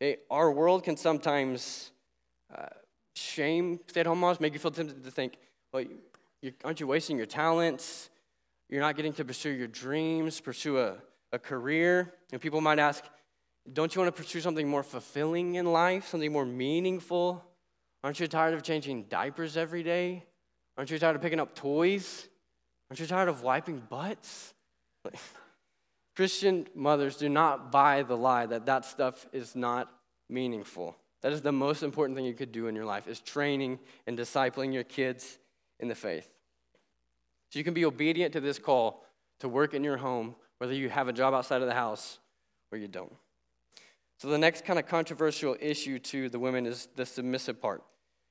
Okay? 0.00 0.16
Our 0.32 0.50
world 0.50 0.82
can 0.82 0.96
sometimes 0.96 1.92
uh, 2.52 2.66
shame 3.14 3.78
stay 3.86 4.00
at 4.00 4.06
home 4.06 4.18
moms, 4.18 4.40
make 4.40 4.52
you 4.52 4.58
feel 4.58 4.72
tempted 4.72 5.04
to 5.04 5.10
think, 5.12 5.36
well, 5.72 5.84
you, 6.40 6.52
aren't 6.64 6.80
you 6.80 6.88
wasting 6.88 7.16
your 7.16 7.26
talents? 7.26 8.10
You're 8.72 8.80
not 8.80 8.96
getting 8.96 9.12
to 9.12 9.24
pursue 9.26 9.50
your 9.50 9.66
dreams, 9.66 10.40
pursue 10.40 10.78
a, 10.78 10.94
a 11.30 11.38
career. 11.38 12.14
And 12.32 12.40
people 12.40 12.62
might 12.62 12.78
ask, 12.78 13.04
don't 13.70 13.94
you 13.94 14.00
want 14.00 14.16
to 14.16 14.22
pursue 14.22 14.40
something 14.40 14.66
more 14.66 14.82
fulfilling 14.82 15.56
in 15.56 15.66
life, 15.66 16.08
something 16.08 16.32
more 16.32 16.46
meaningful? 16.46 17.44
Aren't 18.02 18.18
you 18.18 18.26
tired 18.26 18.54
of 18.54 18.62
changing 18.62 19.04
diapers 19.10 19.58
every 19.58 19.82
day? 19.82 20.24
Aren't 20.78 20.90
you 20.90 20.98
tired 20.98 21.16
of 21.16 21.20
picking 21.20 21.38
up 21.38 21.54
toys? 21.54 22.26
Aren't 22.88 22.98
you 22.98 23.06
tired 23.06 23.28
of 23.28 23.42
wiping 23.42 23.82
butts? 23.90 24.54
Christian 26.16 26.66
mothers 26.74 27.18
do 27.18 27.28
not 27.28 27.70
buy 27.70 28.02
the 28.02 28.16
lie 28.16 28.46
that 28.46 28.64
that 28.64 28.86
stuff 28.86 29.26
is 29.34 29.54
not 29.54 29.92
meaningful. 30.30 30.96
That 31.20 31.34
is 31.34 31.42
the 31.42 31.52
most 31.52 31.82
important 31.82 32.16
thing 32.16 32.24
you 32.24 32.32
could 32.32 32.52
do 32.52 32.68
in 32.68 32.74
your 32.74 32.86
life 32.86 33.06
is 33.06 33.20
training 33.20 33.80
and 34.06 34.16
discipling 34.16 34.72
your 34.72 34.84
kids 34.84 35.38
in 35.78 35.88
the 35.88 35.94
faith. 35.94 36.32
So 37.52 37.58
you 37.58 37.64
can 37.64 37.74
be 37.74 37.84
obedient 37.84 38.32
to 38.32 38.40
this 38.40 38.58
call 38.58 39.04
to 39.40 39.48
work 39.48 39.74
in 39.74 39.84
your 39.84 39.98
home, 39.98 40.36
whether 40.56 40.72
you 40.72 40.88
have 40.88 41.08
a 41.08 41.12
job 41.12 41.34
outside 41.34 41.60
of 41.60 41.68
the 41.68 41.74
house 41.74 42.18
or 42.70 42.78
you 42.78 42.88
don't. 42.88 43.12
So 44.16 44.28
the 44.28 44.38
next 44.38 44.64
kind 44.64 44.78
of 44.78 44.86
controversial 44.86 45.54
issue 45.60 45.98
to 45.98 46.30
the 46.30 46.38
women 46.38 46.64
is 46.64 46.88
the 46.96 47.04
submissive 47.04 47.60
part. 47.60 47.82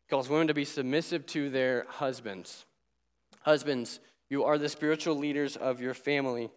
It 0.08 0.10
calls 0.10 0.28
women 0.28 0.48
to 0.48 0.56
be 0.56 0.66
submissive 0.66 1.28
to 1.28 1.52
their 1.52 1.86
husbands. 1.88 2.66
Husbands, 3.42 4.00
you 4.28 4.44
are 4.44 4.58
the 4.58 4.70
spiritual 4.70 5.16
leaders 5.16 5.56
of 5.56 5.82
your 5.82 5.94
family, 5.94 6.50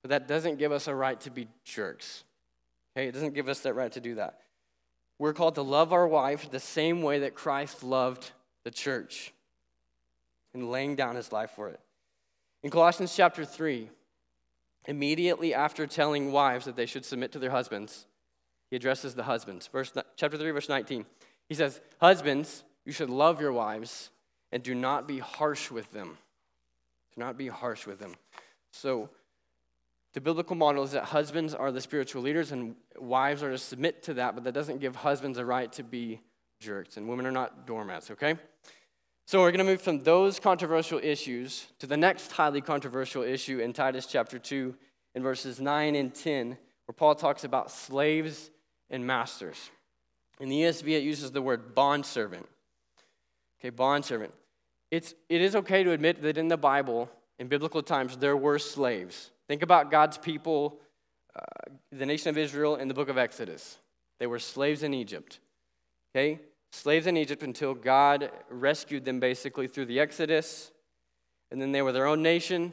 but 0.00 0.10
that 0.10 0.28
doesn't 0.28 0.60
give 0.60 0.70
us 0.70 0.86
a 0.86 0.94
right 0.94 1.20
to 1.22 1.30
be 1.30 1.48
jerks. 1.64 2.22
Okay, 2.96 3.08
it 3.08 3.12
doesn't 3.12 3.34
give 3.34 3.48
us 3.48 3.60
that 3.60 3.74
right 3.74 3.90
to 3.90 4.00
do 4.00 4.14
that. 4.14 4.38
We're 5.18 5.32
called 5.32 5.56
to 5.56 5.62
love 5.62 5.92
our 5.92 6.06
wife 6.06 6.52
the 6.52 6.60
same 6.60 7.02
way 7.02 7.18
that 7.20 7.34
Christ 7.34 7.82
loved 7.82 8.30
the 8.62 8.70
church 8.70 9.32
and 10.54 10.70
laying 10.70 10.94
down 10.94 11.16
his 11.16 11.32
life 11.32 11.50
for 11.50 11.68
it. 11.68 11.80
In 12.62 12.70
Colossians 12.70 13.14
chapter 13.14 13.44
3, 13.44 13.88
immediately 14.86 15.54
after 15.54 15.86
telling 15.86 16.32
wives 16.32 16.64
that 16.64 16.76
they 16.76 16.86
should 16.86 17.04
submit 17.04 17.32
to 17.32 17.38
their 17.38 17.50
husbands, 17.50 18.06
he 18.70 18.76
addresses 18.76 19.14
the 19.14 19.24
husbands. 19.24 19.66
Verse, 19.66 19.92
chapter 20.16 20.38
3, 20.38 20.50
verse 20.50 20.68
19. 20.68 21.04
He 21.48 21.54
says, 21.54 21.80
Husbands, 22.00 22.64
you 22.84 22.92
should 22.92 23.10
love 23.10 23.40
your 23.40 23.52
wives 23.52 24.10
and 24.50 24.62
do 24.62 24.74
not 24.74 25.08
be 25.08 25.18
harsh 25.18 25.70
with 25.70 25.90
them. 25.92 26.18
Do 27.14 27.20
not 27.20 27.36
be 27.36 27.48
harsh 27.48 27.86
with 27.86 27.98
them. 27.98 28.14
So, 28.72 29.10
the 30.14 30.20
biblical 30.20 30.56
model 30.56 30.84
is 30.84 30.92
that 30.92 31.04
husbands 31.04 31.54
are 31.54 31.72
the 31.72 31.80
spiritual 31.80 32.22
leaders 32.22 32.52
and 32.52 32.76
wives 32.98 33.42
are 33.42 33.50
to 33.50 33.58
submit 33.58 34.02
to 34.04 34.14
that, 34.14 34.34
but 34.34 34.44
that 34.44 34.52
doesn't 34.52 34.80
give 34.80 34.94
husbands 34.96 35.38
a 35.38 35.44
right 35.44 35.72
to 35.72 35.82
be 35.82 36.20
jerks, 36.60 36.96
and 36.96 37.08
women 37.08 37.26
are 37.26 37.32
not 37.32 37.66
doormats, 37.66 38.10
okay? 38.10 38.36
So, 39.24 39.40
we're 39.40 39.52
going 39.52 39.64
to 39.64 39.70
move 39.70 39.80
from 39.80 40.00
those 40.00 40.40
controversial 40.40 40.98
issues 41.02 41.66
to 41.78 41.86
the 41.86 41.96
next 41.96 42.32
highly 42.32 42.60
controversial 42.60 43.22
issue 43.22 43.60
in 43.60 43.72
Titus 43.72 44.06
chapter 44.06 44.38
2, 44.38 44.74
in 45.14 45.22
verses 45.22 45.60
9 45.60 45.94
and 45.94 46.12
10, 46.12 46.58
where 46.86 46.94
Paul 46.94 47.14
talks 47.14 47.44
about 47.44 47.70
slaves 47.70 48.50
and 48.90 49.06
masters. 49.06 49.70
In 50.40 50.48
the 50.48 50.62
ESV, 50.62 50.88
it 50.88 51.02
uses 51.02 51.30
the 51.30 51.40
word 51.40 51.74
bondservant. 51.74 52.46
Okay, 53.60 53.70
bondservant. 53.70 54.34
It's, 54.90 55.14
it 55.28 55.40
is 55.40 55.54
okay 55.56 55.84
to 55.84 55.92
admit 55.92 56.20
that 56.22 56.36
in 56.36 56.48
the 56.48 56.56
Bible, 56.56 57.08
in 57.38 57.46
biblical 57.46 57.82
times, 57.82 58.16
there 58.16 58.36
were 58.36 58.58
slaves. 58.58 59.30
Think 59.48 59.62
about 59.62 59.90
God's 59.90 60.18
people, 60.18 60.80
uh, 61.34 61.70
the 61.92 62.06
nation 62.06 62.28
of 62.28 62.36
Israel, 62.36 62.76
in 62.76 62.88
the 62.88 62.94
book 62.94 63.08
of 63.08 63.18
Exodus. 63.18 63.78
They 64.18 64.26
were 64.26 64.40
slaves 64.40 64.82
in 64.82 64.92
Egypt. 64.92 65.38
Okay? 66.14 66.40
Slaves 66.72 67.06
in 67.06 67.18
Egypt 67.18 67.42
until 67.42 67.74
God 67.74 68.30
rescued 68.48 69.04
them 69.04 69.20
basically 69.20 69.68
through 69.68 69.86
the 69.86 70.00
Exodus. 70.00 70.72
And 71.50 71.60
then 71.60 71.70
they 71.70 71.82
were 71.82 71.92
their 71.92 72.06
own 72.06 72.22
nation, 72.22 72.72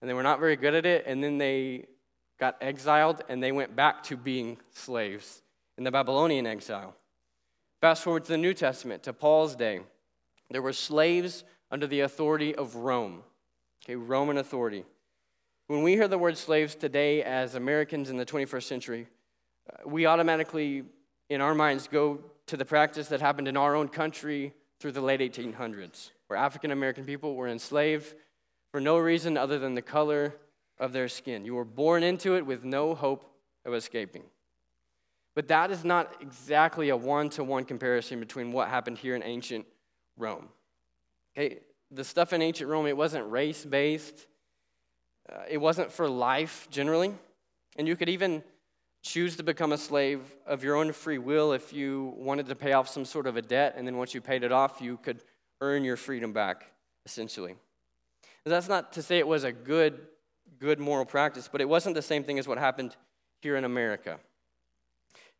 and 0.00 0.10
they 0.10 0.14
were 0.14 0.24
not 0.24 0.40
very 0.40 0.56
good 0.56 0.74
at 0.74 0.84
it. 0.84 1.04
And 1.06 1.22
then 1.22 1.38
they 1.38 1.86
got 2.40 2.56
exiled, 2.60 3.22
and 3.28 3.40
they 3.42 3.52
went 3.52 3.76
back 3.76 4.02
to 4.04 4.16
being 4.16 4.58
slaves 4.70 5.42
in 5.76 5.84
the 5.84 5.92
Babylonian 5.92 6.46
exile. 6.46 6.96
Fast 7.80 8.02
forward 8.02 8.24
to 8.24 8.32
the 8.32 8.38
New 8.38 8.54
Testament, 8.54 9.04
to 9.04 9.12
Paul's 9.12 9.54
day. 9.54 9.80
There 10.50 10.62
were 10.62 10.72
slaves 10.72 11.44
under 11.70 11.86
the 11.86 12.00
authority 12.00 12.54
of 12.54 12.74
Rome, 12.74 13.22
okay, 13.84 13.94
Roman 13.94 14.38
authority. 14.38 14.84
When 15.68 15.82
we 15.82 15.92
hear 15.92 16.08
the 16.08 16.18
word 16.18 16.36
slaves 16.36 16.74
today 16.74 17.22
as 17.22 17.54
Americans 17.54 18.10
in 18.10 18.16
the 18.16 18.26
21st 18.26 18.62
century, 18.64 19.06
uh, 19.70 19.88
we 19.88 20.06
automatically, 20.06 20.84
in 21.28 21.40
our 21.40 21.54
minds, 21.54 21.86
go 21.86 22.20
to 22.48 22.56
the 22.56 22.64
practice 22.64 23.08
that 23.08 23.20
happened 23.20 23.48
in 23.48 23.56
our 23.56 23.74
own 23.74 23.88
country 23.88 24.52
through 24.80 24.92
the 24.92 25.00
late 25.00 25.20
1800s, 25.20 26.10
where 26.26 26.38
African 26.38 26.70
American 26.70 27.04
people 27.04 27.34
were 27.34 27.48
enslaved 27.48 28.14
for 28.70 28.80
no 28.80 28.98
reason 28.98 29.36
other 29.36 29.58
than 29.58 29.74
the 29.74 29.82
color 29.82 30.34
of 30.78 30.92
their 30.92 31.08
skin. 31.08 31.44
You 31.44 31.54
were 31.54 31.64
born 31.64 32.02
into 32.02 32.36
it 32.36 32.46
with 32.46 32.64
no 32.64 32.94
hope 32.94 33.24
of 33.64 33.74
escaping. 33.74 34.24
But 35.34 35.48
that 35.48 35.70
is 35.70 35.84
not 35.84 36.16
exactly 36.20 36.88
a 36.88 36.96
one 36.96 37.30
to 37.30 37.44
one 37.44 37.64
comparison 37.64 38.18
between 38.18 38.52
what 38.52 38.68
happened 38.68 38.98
here 38.98 39.14
in 39.14 39.22
ancient 39.22 39.66
Rome. 40.16 40.48
Okay, 41.36 41.58
the 41.90 42.04
stuff 42.04 42.32
in 42.32 42.42
ancient 42.42 42.68
Rome, 42.68 42.86
it 42.86 42.96
wasn't 42.96 43.30
race 43.30 43.64
based, 43.64 44.26
uh, 45.30 45.42
it 45.48 45.58
wasn't 45.58 45.92
for 45.92 46.08
life 46.08 46.66
generally. 46.70 47.14
And 47.76 47.86
you 47.86 47.94
could 47.94 48.08
even 48.08 48.42
choose 49.02 49.36
to 49.36 49.42
become 49.42 49.72
a 49.72 49.78
slave 49.78 50.20
of 50.46 50.64
your 50.64 50.76
own 50.76 50.92
free 50.92 51.18
will 51.18 51.52
if 51.52 51.72
you 51.72 52.14
wanted 52.16 52.46
to 52.46 52.54
pay 52.54 52.72
off 52.72 52.88
some 52.88 53.04
sort 53.04 53.26
of 53.26 53.36
a 53.36 53.42
debt, 53.42 53.74
and 53.76 53.86
then 53.86 53.96
once 53.96 54.14
you 54.14 54.20
paid 54.20 54.42
it 54.42 54.52
off, 54.52 54.80
you 54.80 54.96
could 54.98 55.22
earn 55.60 55.84
your 55.84 55.96
freedom 55.96 56.32
back, 56.32 56.72
essentially. 57.06 57.54
And 58.44 58.52
that's 58.52 58.68
not 58.68 58.92
to 58.94 59.02
say 59.02 59.18
it 59.18 59.26
was 59.26 59.44
a 59.44 59.52
good, 59.52 60.06
good 60.58 60.78
moral 60.78 61.04
practice, 61.04 61.48
but 61.50 61.60
it 61.60 61.68
wasn't 61.68 61.94
the 61.94 62.02
same 62.02 62.24
thing 62.24 62.38
as 62.38 62.48
what 62.48 62.58
happened 62.58 62.96
here 63.40 63.56
in 63.56 63.64
America. 63.64 64.18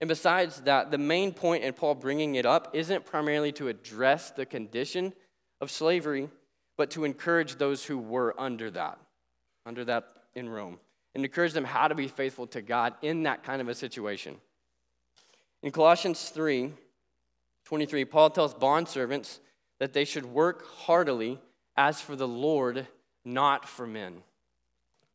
And 0.01 0.09
besides 0.09 0.61
that, 0.63 0.91
the 0.91 0.99
main 0.99 1.33
point 1.33 1.65
in 1.65 1.73
Paul 1.73 1.97
bringing 1.97 2.37
it 2.37 2.47
up 2.47 2.71
isn't 2.73 3.05
primarily 3.05 3.51
to 3.53 3.69
address 3.69 4.31
the 4.31 4.47
condition 4.47 5.13
of 5.61 5.71
slavery, 5.71 6.29
but 6.77 6.91
to 6.93 7.05
encourage 7.05 7.57
those 7.57 7.85
who 7.85 7.99
were 7.99 8.39
under 8.39 8.71
that, 8.71 8.99
under 9.67 9.85
that 9.87 10.05
in 10.37 10.49
Rome, 10.49 10.79
and 11.19 11.25
encourage 11.25 11.53
them 11.53 11.65
how 11.65 11.89
to 11.89 11.97
be 11.97 12.07
faithful 12.07 12.47
to 12.47 12.63
God 12.63 12.95
in 13.03 13.25
that 13.25 13.43
kind 13.43 13.61
of 13.61 13.67
a 13.67 13.75
situation. 13.75 14.37
In 15.65 15.73
Colossians 15.73 16.29
3 16.29 16.73
23, 17.65 18.05
Paul 18.05 18.31
tells 18.31 18.55
bondservants 18.55 19.41
that 19.81 19.93
they 19.93 20.05
should 20.05 20.25
work 20.25 20.65
heartily 20.65 21.41
as 21.77 22.01
for 22.01 22.15
the 22.15 22.29
Lord, 22.29 22.87
not 23.25 23.69
for 23.69 23.85
men. 23.85 24.23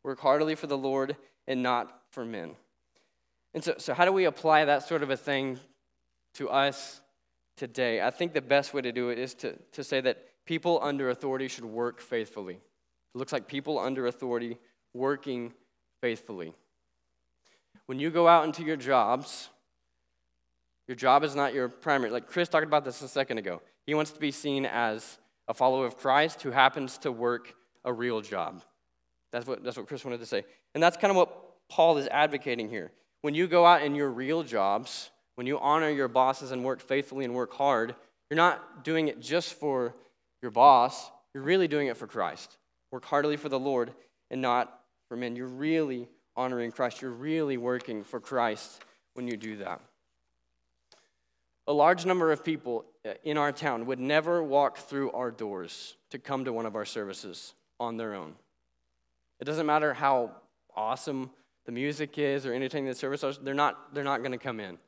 Work 0.04 0.20
heartily 0.20 0.56
for 0.56 0.68
the 0.68 0.78
Lord 0.78 1.16
and 1.48 1.64
not 1.64 2.02
for 2.12 2.26
men. 2.26 2.52
And 3.54 3.64
so, 3.64 3.76
so 3.78 3.94
how 3.94 4.04
do 4.04 4.12
we 4.12 4.26
apply 4.26 4.66
that 4.66 4.86
sort 4.86 5.04
of 5.04 5.10
a 5.10 5.16
thing 5.16 5.58
to 6.34 6.50
us 6.50 7.00
today? 7.56 8.02
I 8.02 8.10
think 8.10 8.34
the 8.34 8.42
best 8.42 8.74
way 8.74 8.82
to 8.82 8.92
do 8.92 9.08
it 9.08 9.18
is 9.18 9.34
to, 9.36 9.56
to 9.72 9.86
say 9.86 10.02
that 10.02 10.26
people 10.46 10.80
under 10.84 11.12
authority 11.12 11.48
should 11.48 11.64
work 11.64 12.02
faithfully. 12.02 12.56
It 12.56 13.18
looks 13.18 13.32
like 13.32 13.48
people 13.48 13.80
under 13.80 14.06
authority 14.06 14.58
working 14.94 15.54
faithfully. 16.04 16.54
When 17.86 17.98
you 17.98 18.10
go 18.10 18.28
out 18.28 18.44
into 18.44 18.62
your 18.62 18.76
jobs, 18.76 19.48
your 20.86 20.98
job 20.98 21.24
is 21.24 21.34
not 21.34 21.54
your 21.54 21.70
primary. 21.70 22.12
Like 22.12 22.28
Chris 22.28 22.50
talked 22.50 22.66
about 22.66 22.84
this 22.84 23.02
a 23.02 23.08
second 23.08 23.38
ago. 23.38 23.62
He 23.86 23.94
wants 23.94 24.12
to 24.12 24.20
be 24.20 24.30
seen 24.30 24.66
as 24.66 25.18
a 25.48 25.54
follower 25.54 25.86
of 25.86 25.96
Christ 25.96 26.42
who 26.42 26.52
happens 26.52 26.98
to 27.00 27.12
work 27.14 27.56
a 27.86 27.94
real 27.94 28.20
job. 28.20 28.64
That's 29.32 29.48
what, 29.48 29.64
that's 29.64 29.78
what 29.78 29.88
Chris 29.88 30.04
wanted 30.04 30.20
to 30.20 30.26
say. 30.26 30.44
And 30.74 30.84
that's 30.84 30.98
kind 30.98 31.10
of 31.10 31.16
what 31.16 31.70
Paul 31.70 31.98
is 31.98 32.08
advocating 32.08 32.68
here. 32.68 32.92
When 33.22 33.34
you 33.34 33.48
go 33.48 33.66
out 33.66 33.82
in 33.82 33.96
your 33.96 34.10
real 34.10 34.44
jobs, 34.44 35.10
when 35.36 35.48
you 35.48 35.58
honor 35.58 35.90
your 35.90 36.10
bosses 36.10 36.52
and 36.52 36.66
work 36.66 36.82
faithfully 36.82 37.24
and 37.24 37.34
work 37.34 37.54
hard, 37.54 37.96
you're 38.30 38.36
not 38.36 38.84
doing 38.84 39.08
it 39.08 39.22
just 39.22 39.54
for 39.54 39.96
your 40.42 40.52
boss, 40.52 41.10
you're 41.34 41.44
really 41.44 41.70
doing 41.70 41.88
it 41.88 41.96
for 41.96 42.08
Christ. 42.08 42.58
Work 42.92 43.06
heartily 43.06 43.38
for 43.38 43.48
the 43.48 43.58
Lord 43.58 43.94
and 44.30 44.42
not 44.42 44.82
for 45.14 45.18
men. 45.18 45.36
You're 45.36 45.46
really 45.46 46.10
honoring 46.36 46.72
Christ. 46.72 47.04
You're 47.04 47.12
really 47.12 47.56
working 47.56 48.04
for 48.04 48.20
Christ 48.20 48.82
when 49.14 49.28
you 49.28 49.38
do 49.38 49.58
that. 49.58 49.80
A 51.68 51.72
large 51.72 52.04
number 52.04 52.32
of 52.32 52.44
people 52.44 52.86
uh, 53.08 53.12
in 53.24 53.38
our 53.38 53.52
town 53.52 53.86
would 53.86 54.00
never 54.00 54.42
walk 54.42 54.80
through 54.80 55.12
our 55.12 55.30
doors 55.30 55.98
to 56.10 56.18
come 56.18 56.46
to 56.46 56.52
one 56.52 56.66
of 56.66 56.76
our 56.76 56.84
services 56.84 57.54
on 57.80 57.96
their 57.96 58.16
own. 58.16 58.34
It 59.40 59.44
doesn't 59.44 59.68
matter 59.68 59.94
how 59.94 60.32
awesome 60.76 61.30
the 61.68 61.72
music 61.72 62.18
is 62.18 62.48
or 62.48 62.52
anything 62.52 62.88
the 62.88 62.96
service 62.96 63.24
is, 63.24 63.38
they're 63.38 63.54
not, 63.54 63.94
they're 63.94 64.04
not 64.04 64.22
going 64.22 64.32
to 64.32 64.40
come 64.40 64.60
in. 64.60 64.80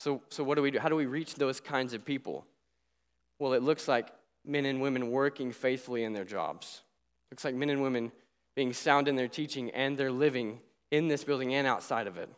So, 0.00 0.20
so 0.30 0.42
what 0.42 0.56
do 0.56 0.62
we 0.62 0.72
do? 0.72 0.80
How 0.80 0.88
do 0.88 0.96
we 0.96 1.06
reach 1.06 1.36
those 1.36 1.60
kinds 1.60 1.94
of 1.94 2.04
people? 2.04 2.44
Well, 3.38 3.52
it 3.52 3.62
looks 3.62 3.86
like 3.86 4.08
men 4.44 4.64
and 4.64 4.82
women 4.82 5.12
working 5.12 5.52
faithfully 5.52 6.02
in 6.02 6.12
their 6.12 6.24
jobs. 6.24 6.82
It 7.30 7.34
looks 7.34 7.44
like 7.44 7.54
men 7.54 7.70
and 7.70 7.82
women 7.82 8.10
being 8.54 8.72
sound 8.72 9.08
in 9.08 9.16
their 9.16 9.28
teaching 9.28 9.70
and 9.70 9.96
their 9.96 10.10
living 10.10 10.60
in 10.90 11.08
this 11.08 11.24
building 11.24 11.54
and 11.54 11.66
outside 11.66 12.06
of 12.06 12.16
it. 12.16 12.28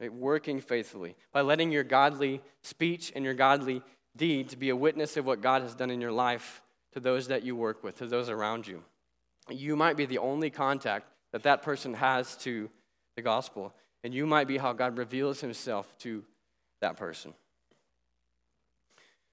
Right? 0.00 0.12
Working 0.12 0.60
faithfully 0.60 1.14
by 1.32 1.42
letting 1.42 1.70
your 1.70 1.84
godly 1.84 2.40
speech 2.62 3.12
and 3.14 3.24
your 3.24 3.34
godly 3.34 3.82
deeds 4.16 4.54
be 4.54 4.70
a 4.70 4.76
witness 4.76 5.16
of 5.16 5.24
what 5.24 5.40
God 5.40 5.62
has 5.62 5.74
done 5.74 5.90
in 5.90 6.00
your 6.00 6.12
life 6.12 6.62
to 6.92 7.00
those 7.00 7.28
that 7.28 7.42
you 7.42 7.56
work 7.56 7.82
with, 7.82 7.96
to 7.98 8.06
those 8.06 8.28
around 8.28 8.66
you. 8.66 8.82
You 9.50 9.76
might 9.76 9.96
be 9.96 10.06
the 10.06 10.18
only 10.18 10.50
contact 10.50 11.08
that 11.32 11.42
that 11.42 11.62
person 11.62 11.94
has 11.94 12.36
to 12.38 12.70
the 13.16 13.22
gospel. 13.22 13.74
And 14.02 14.14
you 14.14 14.26
might 14.26 14.48
be 14.48 14.58
how 14.58 14.72
God 14.72 14.98
reveals 14.98 15.40
himself 15.40 15.92
to 15.98 16.24
that 16.80 16.96
person. 16.96 17.34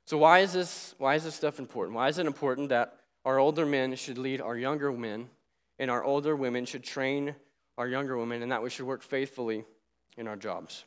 So 0.06 0.18
why 0.18 0.40
is 0.40 0.54
this 0.54 0.96
why 0.98 1.16
is 1.16 1.24
this 1.24 1.36
stuff 1.36 1.60
important? 1.60 1.96
Why 1.96 2.08
is 2.08 2.18
it 2.18 2.26
important 2.26 2.70
that 2.70 2.98
our 3.24 3.40
older 3.40 3.66
men 3.66 3.96
should 3.96 4.18
lead 4.18 4.42
our 4.42 4.58
younger 4.58 4.92
men 4.92 5.30
and 5.82 5.90
our 5.90 6.04
older 6.04 6.36
women 6.36 6.64
should 6.64 6.84
train 6.84 7.36
our 7.76 7.88
younger 7.88 8.16
women 8.16 8.44
and 8.44 8.52
that 8.52 8.62
we 8.62 8.70
should 8.70 8.86
work 8.86 9.02
faithfully 9.02 9.66
in 10.16 10.28
our 10.28 10.36
jobs? 10.36 10.86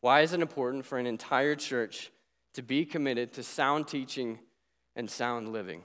Why 0.00 0.22
is 0.22 0.32
it 0.32 0.40
important 0.40 0.84
for 0.84 0.98
an 0.98 1.06
entire 1.06 1.54
church 1.54 2.10
to 2.54 2.62
be 2.62 2.84
committed 2.84 3.32
to 3.34 3.44
sound 3.44 3.86
teaching 3.86 4.40
and 4.96 5.08
sound 5.08 5.52
living? 5.52 5.84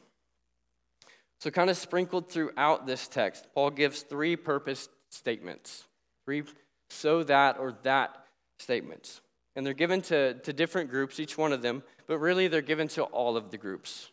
So, 1.40 1.52
kind 1.52 1.70
of 1.70 1.78
sprinkled 1.78 2.30
throughout 2.30 2.88
this 2.88 3.08
text, 3.08 3.48
Paul 3.54 3.70
gives 3.70 4.02
three 4.02 4.36
purpose 4.36 4.90
statements, 5.10 5.86
three 6.26 6.44
so 6.90 7.24
that 7.24 7.60
or 7.60 7.76
that 7.84 8.26
statements. 8.58 9.22
And 9.56 9.66
they're 9.66 9.74
given 9.74 10.02
to, 10.04 10.34
to 10.34 10.54
different 10.54 10.90
groups, 10.90 11.20
each 11.20 11.38
one 11.38 11.54
of 11.54 11.62
them, 11.62 11.84
but 12.08 12.18
really 12.18 12.48
they're 12.48 12.62
given 12.62 12.88
to 12.90 13.04
all 13.04 13.38
of 13.38 13.52
the 13.52 13.58
groups. 13.58 14.10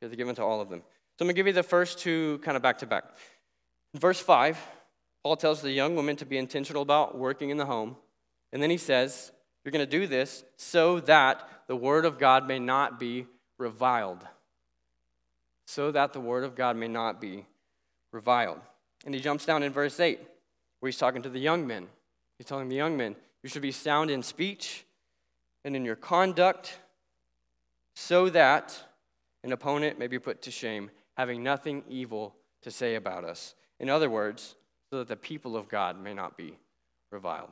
They're 0.00 0.08
given 0.08 0.34
to 0.36 0.42
all 0.42 0.62
of 0.62 0.70
them. 0.70 0.80
So 1.18 1.22
I'm 1.22 1.28
going 1.28 1.34
to 1.34 1.38
give 1.38 1.46
you 1.46 1.52
the 1.52 1.62
first 1.62 1.98
two 1.98 2.38
kind 2.42 2.56
of 2.56 2.62
back 2.62 2.78
to 2.78 2.86
back. 2.86 3.04
In 3.96 4.00
verse 4.00 4.20
5, 4.20 4.58
Paul 5.22 5.36
tells 5.36 5.62
the 5.62 5.70
young 5.70 5.96
woman 5.96 6.16
to 6.16 6.26
be 6.26 6.36
intentional 6.36 6.82
about 6.82 7.16
working 7.16 7.48
in 7.48 7.56
the 7.56 7.64
home. 7.64 7.96
And 8.52 8.62
then 8.62 8.68
he 8.68 8.76
says, 8.76 9.32
You're 9.64 9.72
going 9.72 9.86
to 9.86 9.90
do 9.90 10.06
this 10.06 10.44
so 10.58 11.00
that 11.00 11.48
the 11.66 11.76
word 11.76 12.04
of 12.04 12.18
God 12.18 12.46
may 12.46 12.58
not 12.58 13.00
be 13.00 13.26
reviled. 13.56 14.22
So 15.66 15.92
that 15.92 16.12
the 16.12 16.20
word 16.20 16.44
of 16.44 16.54
God 16.54 16.76
may 16.76 16.88
not 16.88 17.22
be 17.22 17.46
reviled. 18.12 18.60
And 19.06 19.14
he 19.14 19.20
jumps 19.22 19.46
down 19.46 19.62
in 19.62 19.72
verse 19.72 19.98
8, 19.98 20.20
where 20.80 20.90
he's 20.90 20.98
talking 20.98 21.22
to 21.22 21.30
the 21.30 21.40
young 21.40 21.66
men. 21.66 21.86
He's 22.36 22.46
telling 22.46 22.68
the 22.68 22.76
young 22.76 22.98
men, 22.98 23.16
You 23.42 23.48
should 23.48 23.62
be 23.62 23.72
sound 23.72 24.10
in 24.10 24.22
speech 24.22 24.84
and 25.64 25.74
in 25.74 25.86
your 25.86 25.96
conduct, 25.96 26.80
so 27.94 28.28
that 28.28 28.78
an 29.42 29.52
opponent 29.52 29.98
may 29.98 30.06
be 30.06 30.18
put 30.18 30.42
to 30.42 30.50
shame, 30.50 30.90
having 31.16 31.42
nothing 31.42 31.82
evil 31.88 32.34
to 32.60 32.70
say 32.70 32.96
about 32.96 33.24
us. 33.24 33.54
In 33.78 33.90
other 33.90 34.08
words, 34.08 34.54
so 34.90 34.98
that 34.98 35.08
the 35.08 35.16
people 35.16 35.56
of 35.56 35.68
God 35.68 36.00
may 36.00 36.14
not 36.14 36.36
be 36.36 36.56
reviled. 37.10 37.50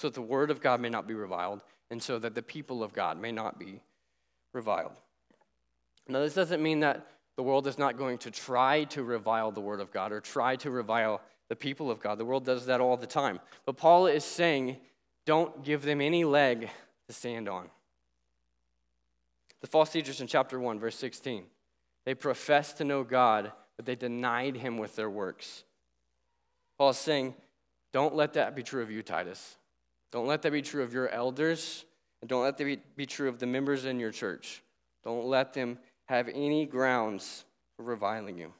So 0.00 0.08
that 0.08 0.14
the 0.14 0.22
word 0.22 0.50
of 0.50 0.60
God 0.60 0.80
may 0.80 0.88
not 0.88 1.06
be 1.06 1.14
reviled, 1.14 1.62
and 1.90 2.02
so 2.02 2.18
that 2.18 2.34
the 2.34 2.42
people 2.42 2.82
of 2.82 2.92
God 2.92 3.20
may 3.20 3.32
not 3.32 3.58
be 3.58 3.80
reviled. 4.52 5.00
Now, 6.08 6.20
this 6.20 6.34
doesn't 6.34 6.62
mean 6.62 6.80
that 6.80 7.06
the 7.36 7.42
world 7.42 7.66
is 7.66 7.78
not 7.78 7.96
going 7.96 8.18
to 8.18 8.30
try 8.30 8.84
to 8.84 9.02
revile 9.02 9.52
the 9.52 9.60
word 9.60 9.80
of 9.80 9.92
God 9.92 10.10
or 10.10 10.20
try 10.20 10.56
to 10.56 10.70
revile 10.70 11.20
the 11.48 11.56
people 11.56 11.90
of 11.90 12.00
God. 12.00 12.18
The 12.18 12.24
world 12.24 12.44
does 12.44 12.66
that 12.66 12.80
all 12.80 12.96
the 12.96 13.06
time. 13.06 13.40
But 13.64 13.76
Paul 13.76 14.06
is 14.06 14.24
saying, 14.24 14.78
don't 15.24 15.62
give 15.62 15.82
them 15.82 16.00
any 16.00 16.24
leg 16.24 16.68
to 17.06 17.12
stand 17.12 17.48
on. 17.48 17.68
The 19.60 19.66
false 19.66 19.90
teachers 19.90 20.20
in 20.20 20.26
chapter 20.26 20.58
1, 20.58 20.78
verse 20.78 20.96
16, 20.96 21.44
they 22.04 22.14
profess 22.14 22.72
to 22.74 22.84
know 22.84 23.04
God, 23.04 23.52
but 23.78 23.86
they 23.86 23.94
denied 23.94 24.56
him 24.56 24.76
with 24.76 24.96
their 24.96 25.08
works. 25.08 25.62
Paul 26.76 26.90
is 26.90 26.98
saying, 26.98 27.34
don't 27.92 28.14
let 28.14 28.34
that 28.34 28.54
be 28.54 28.62
true 28.62 28.82
of 28.82 28.90
you, 28.90 29.02
Titus. 29.02 29.56
Don't 30.10 30.26
let 30.26 30.42
that 30.42 30.52
be 30.52 30.62
true 30.62 30.82
of 30.82 30.92
your 30.92 31.08
elders, 31.08 31.84
and 32.20 32.28
don't 32.28 32.42
let 32.42 32.58
that 32.58 32.80
be, 32.96 33.06
true 33.06 33.28
of 33.28 33.38
the 33.38 33.46
members 33.46 33.84
in 33.84 34.00
your 34.00 34.10
church. 34.10 34.62
Don't 35.04 35.26
let 35.26 35.54
them 35.54 35.78
have 36.06 36.28
any 36.28 36.66
grounds 36.66 37.44
for 37.76 37.84
reviling 37.84 38.36
you. 38.36 38.52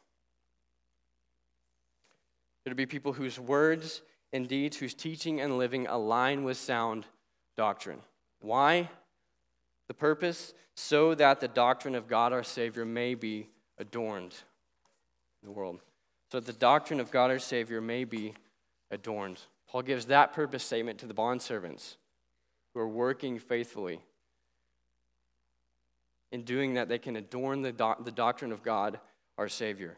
To 2.66 2.74
be 2.74 2.87
people 2.87 3.14
whose 3.14 3.40
words 3.40 4.02
and 4.33 4.46
deeds, 4.46 4.76
whose 4.76 4.94
teaching 4.94 5.40
and 5.40 5.59
living 5.59 5.87
align 5.87 6.44
with 6.44 6.59
sound 6.59 7.07
doctrine. 7.57 8.00
Why? 8.40 8.88
The 9.88 9.94
purpose? 9.94 10.52
So 10.76 11.14
that 11.14 11.40
the 11.40 11.48
doctrine 11.48 11.94
of 11.94 12.07
God 12.07 12.33
our 12.33 12.44
Savior 12.44 12.85
may 12.85 13.14
be 13.14 13.48
adorned 13.78 14.35
the 15.42 15.51
world. 15.51 15.81
So 16.31 16.40
that 16.40 16.46
the 16.46 16.59
doctrine 16.59 17.01
of 17.01 17.11
God 17.11 17.31
our 17.31 17.38
Savior 17.38 17.81
may 17.81 18.05
be 18.05 18.35
adorned. 18.90 19.40
Paul 19.68 19.83
gives 19.83 20.07
that 20.07 20.33
purpose 20.33 20.64
statement 20.64 20.98
to 21.01 21.07
the 21.07 21.14
bondservants 21.14 21.96
who 22.72 22.81
are 22.81 22.88
working 22.88 23.38
faithfully. 23.38 24.01
In 26.31 26.42
doing 26.42 26.74
that, 26.74 26.88
they 26.88 26.98
can 26.98 27.16
adorn 27.16 27.62
the, 27.62 27.72
the 28.05 28.12
doctrine 28.12 28.53
of 28.53 28.62
God 28.62 29.01
our 29.38 29.48
Savior. 29.48 29.96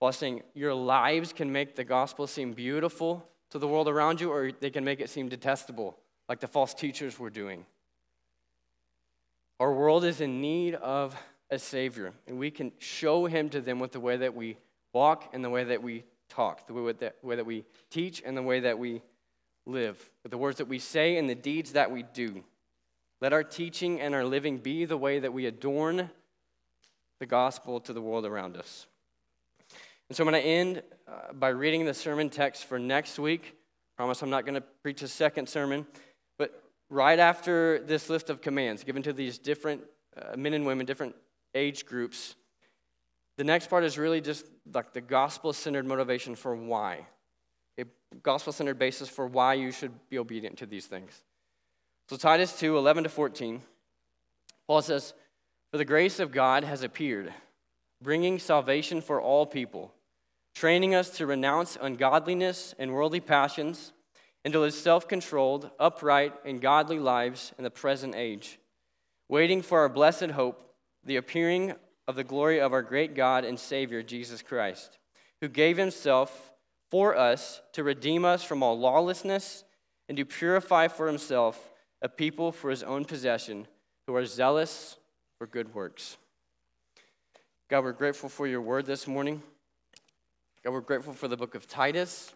Paul's 0.00 0.16
saying 0.16 0.42
your 0.54 0.74
lives 0.74 1.32
can 1.32 1.52
make 1.52 1.76
the 1.76 1.84
gospel 1.84 2.26
seem 2.26 2.52
beautiful 2.52 3.26
to 3.50 3.58
the 3.58 3.68
world 3.68 3.88
around 3.88 4.20
you, 4.20 4.30
or 4.30 4.50
they 4.50 4.70
can 4.70 4.84
make 4.84 5.00
it 5.00 5.08
seem 5.08 5.28
detestable, 5.28 5.96
like 6.28 6.40
the 6.40 6.48
false 6.48 6.74
teachers 6.74 7.18
were 7.18 7.30
doing. 7.30 7.64
Our 9.60 9.72
world 9.72 10.04
is 10.04 10.20
in 10.20 10.40
need 10.40 10.74
of 10.74 11.14
a 11.50 11.58
Savior, 11.58 12.12
and 12.26 12.38
we 12.38 12.50
can 12.50 12.72
show 12.78 13.26
Him 13.26 13.48
to 13.50 13.60
them 13.60 13.78
with 13.78 13.92
the 13.92 14.00
way 14.00 14.16
that 14.16 14.34
we 14.34 14.56
walk 14.92 15.30
and 15.32 15.44
the 15.44 15.50
way 15.50 15.64
that 15.64 15.82
we 15.82 16.04
talk, 16.28 16.66
the 16.66 16.72
way 16.72 16.92
that, 16.92 17.16
way 17.22 17.36
that 17.36 17.46
we 17.46 17.64
teach 17.90 18.22
and 18.24 18.36
the 18.36 18.42
way 18.42 18.60
that 18.60 18.78
we 18.78 19.02
live, 19.66 20.10
with 20.22 20.30
the 20.30 20.38
words 20.38 20.58
that 20.58 20.68
we 20.68 20.78
say 20.78 21.16
and 21.16 21.28
the 21.28 21.34
deeds 21.34 21.72
that 21.72 21.90
we 21.90 22.02
do. 22.02 22.42
Let 23.20 23.32
our 23.32 23.44
teaching 23.44 24.00
and 24.00 24.14
our 24.14 24.24
living 24.24 24.58
be 24.58 24.84
the 24.84 24.96
way 24.96 25.20
that 25.20 25.32
we 25.32 25.46
adorn 25.46 26.10
the 27.20 27.26
gospel 27.26 27.78
to 27.80 27.92
the 27.92 28.02
world 28.02 28.26
around 28.26 28.56
us. 28.56 28.86
And 30.08 30.16
so 30.16 30.24
I'm 30.24 30.30
going 30.30 30.42
to 30.42 30.48
end 30.48 30.82
uh, 31.06 31.32
by 31.32 31.50
reading 31.50 31.84
the 31.84 31.94
sermon 31.94 32.28
text 32.28 32.64
for 32.64 32.78
next 32.78 33.18
week. 33.18 33.56
I 33.94 33.96
promise 33.96 34.22
I'm 34.22 34.30
not 34.30 34.44
going 34.44 34.56
to 34.56 34.64
preach 34.82 35.02
a 35.02 35.08
second 35.08 35.48
sermon. 35.48 35.86
But 36.36 36.62
right 36.90 37.18
after 37.18 37.78
this 37.78 38.10
list 38.10 38.28
of 38.28 38.40
commands 38.40 38.82
given 38.82 39.02
to 39.04 39.12
these 39.12 39.38
different 39.38 39.82
uh, 40.20 40.36
men 40.36 40.52
and 40.54 40.66
women, 40.66 40.84
different 40.84 41.14
age 41.54 41.86
groups, 41.86 42.34
the 43.36 43.44
next 43.44 43.68
part 43.68 43.84
is 43.84 43.98
really 43.98 44.20
just 44.20 44.46
like 44.72 44.92
the 44.92 45.00
gospel 45.00 45.52
centered 45.52 45.86
motivation 45.86 46.34
for 46.34 46.54
why. 46.54 47.06
A 47.78 47.84
gospel 48.22 48.52
centered 48.52 48.78
basis 48.78 49.08
for 49.08 49.26
why 49.26 49.54
you 49.54 49.70
should 49.72 49.92
be 50.10 50.18
obedient 50.18 50.58
to 50.58 50.66
these 50.66 50.86
things. 50.86 51.22
So, 52.08 52.16
Titus 52.16 52.58
2 52.58 52.76
11 52.76 53.04
to 53.04 53.08
14, 53.08 53.62
Paul 54.66 54.82
says, 54.82 55.14
For 55.70 55.78
the 55.78 55.84
grace 55.84 56.20
of 56.20 56.32
God 56.32 56.64
has 56.64 56.82
appeared, 56.82 57.32
bringing 58.02 58.38
salvation 58.38 59.00
for 59.00 59.20
all 59.20 59.46
people 59.46 59.92
training 60.54 60.94
us 60.94 61.10
to 61.10 61.26
renounce 61.26 61.78
ungodliness 61.80 62.74
and 62.78 62.92
worldly 62.92 63.20
passions 63.20 63.92
and 64.44 64.52
to 64.52 64.60
live 64.60 64.74
self 64.74 65.08
controlled, 65.08 65.70
upright, 65.78 66.34
and 66.44 66.60
godly 66.60 66.98
lives 66.98 67.52
in 67.58 67.64
the 67.64 67.70
present 67.70 68.14
age, 68.14 68.58
waiting 69.28 69.62
for 69.62 69.80
our 69.80 69.88
blessed 69.88 70.30
hope, 70.32 70.74
the 71.04 71.16
appearing 71.16 71.74
of 72.06 72.16
the 72.16 72.24
glory 72.24 72.60
of 72.60 72.72
our 72.72 72.82
great 72.82 73.14
God 73.14 73.44
and 73.44 73.58
Savior, 73.58 74.02
Jesus 74.02 74.42
Christ, 74.42 74.98
who 75.40 75.48
gave 75.48 75.76
himself 75.76 76.52
for 76.90 77.16
us 77.16 77.62
to 77.72 77.84
redeem 77.84 78.24
us 78.24 78.44
from 78.44 78.62
all 78.62 78.78
lawlessness 78.78 79.64
and 80.08 80.16
to 80.18 80.24
purify 80.24 80.88
for 80.88 81.06
himself 81.06 81.70
a 82.02 82.08
people 82.08 82.52
for 82.52 82.70
his 82.70 82.82
own 82.82 83.04
possession 83.04 83.66
who 84.06 84.14
are 84.14 84.26
zealous 84.26 84.96
for 85.38 85.46
good 85.46 85.74
works. 85.74 86.16
God, 87.70 87.84
we're 87.84 87.92
grateful 87.92 88.28
for 88.28 88.46
your 88.46 88.60
word 88.60 88.84
this 88.84 89.06
morning. 89.06 89.42
God, 90.64 90.72
we're 90.72 90.80
grateful 90.80 91.14
for 91.14 91.28
the 91.28 91.36
book 91.36 91.54
of 91.54 91.66
Titus 91.66 92.34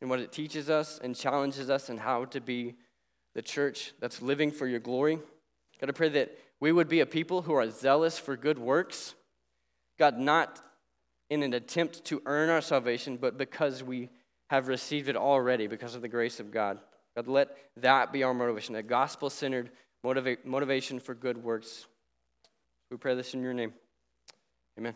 and 0.00 0.08
what 0.08 0.20
it 0.20 0.32
teaches 0.32 0.70
us 0.70 1.00
and 1.02 1.16
challenges 1.16 1.70
us 1.70 1.88
and 1.88 1.98
how 1.98 2.26
to 2.26 2.40
be 2.40 2.74
the 3.34 3.42
church 3.42 3.92
that's 4.00 4.22
living 4.22 4.50
for 4.52 4.66
your 4.66 4.80
glory. 4.80 5.18
God, 5.80 5.88
I 5.88 5.92
pray 5.92 6.10
that 6.10 6.38
we 6.64 6.72
would 6.72 6.88
be 6.88 7.00
a 7.00 7.06
people 7.06 7.42
who 7.42 7.52
are 7.52 7.68
zealous 7.68 8.18
for 8.18 8.38
good 8.38 8.58
works. 8.58 9.14
God, 9.98 10.18
not 10.18 10.62
in 11.28 11.42
an 11.42 11.52
attempt 11.52 12.06
to 12.06 12.22
earn 12.24 12.48
our 12.48 12.62
salvation, 12.62 13.18
but 13.18 13.36
because 13.36 13.82
we 13.82 14.08
have 14.48 14.66
received 14.66 15.10
it 15.10 15.14
already 15.14 15.66
because 15.66 15.94
of 15.94 16.00
the 16.00 16.08
grace 16.08 16.40
of 16.40 16.50
God. 16.50 16.78
God, 17.16 17.28
let 17.28 17.54
that 17.76 18.14
be 18.14 18.22
our 18.22 18.32
motivation, 18.32 18.76
a 18.76 18.82
gospel 18.82 19.28
centered 19.28 19.72
motiva- 20.02 20.42
motivation 20.42 21.00
for 21.00 21.14
good 21.14 21.36
works. 21.36 21.86
We 22.90 22.96
pray 22.96 23.14
this 23.14 23.34
in 23.34 23.42
your 23.42 23.52
name. 23.52 23.74
Amen. 24.78 24.94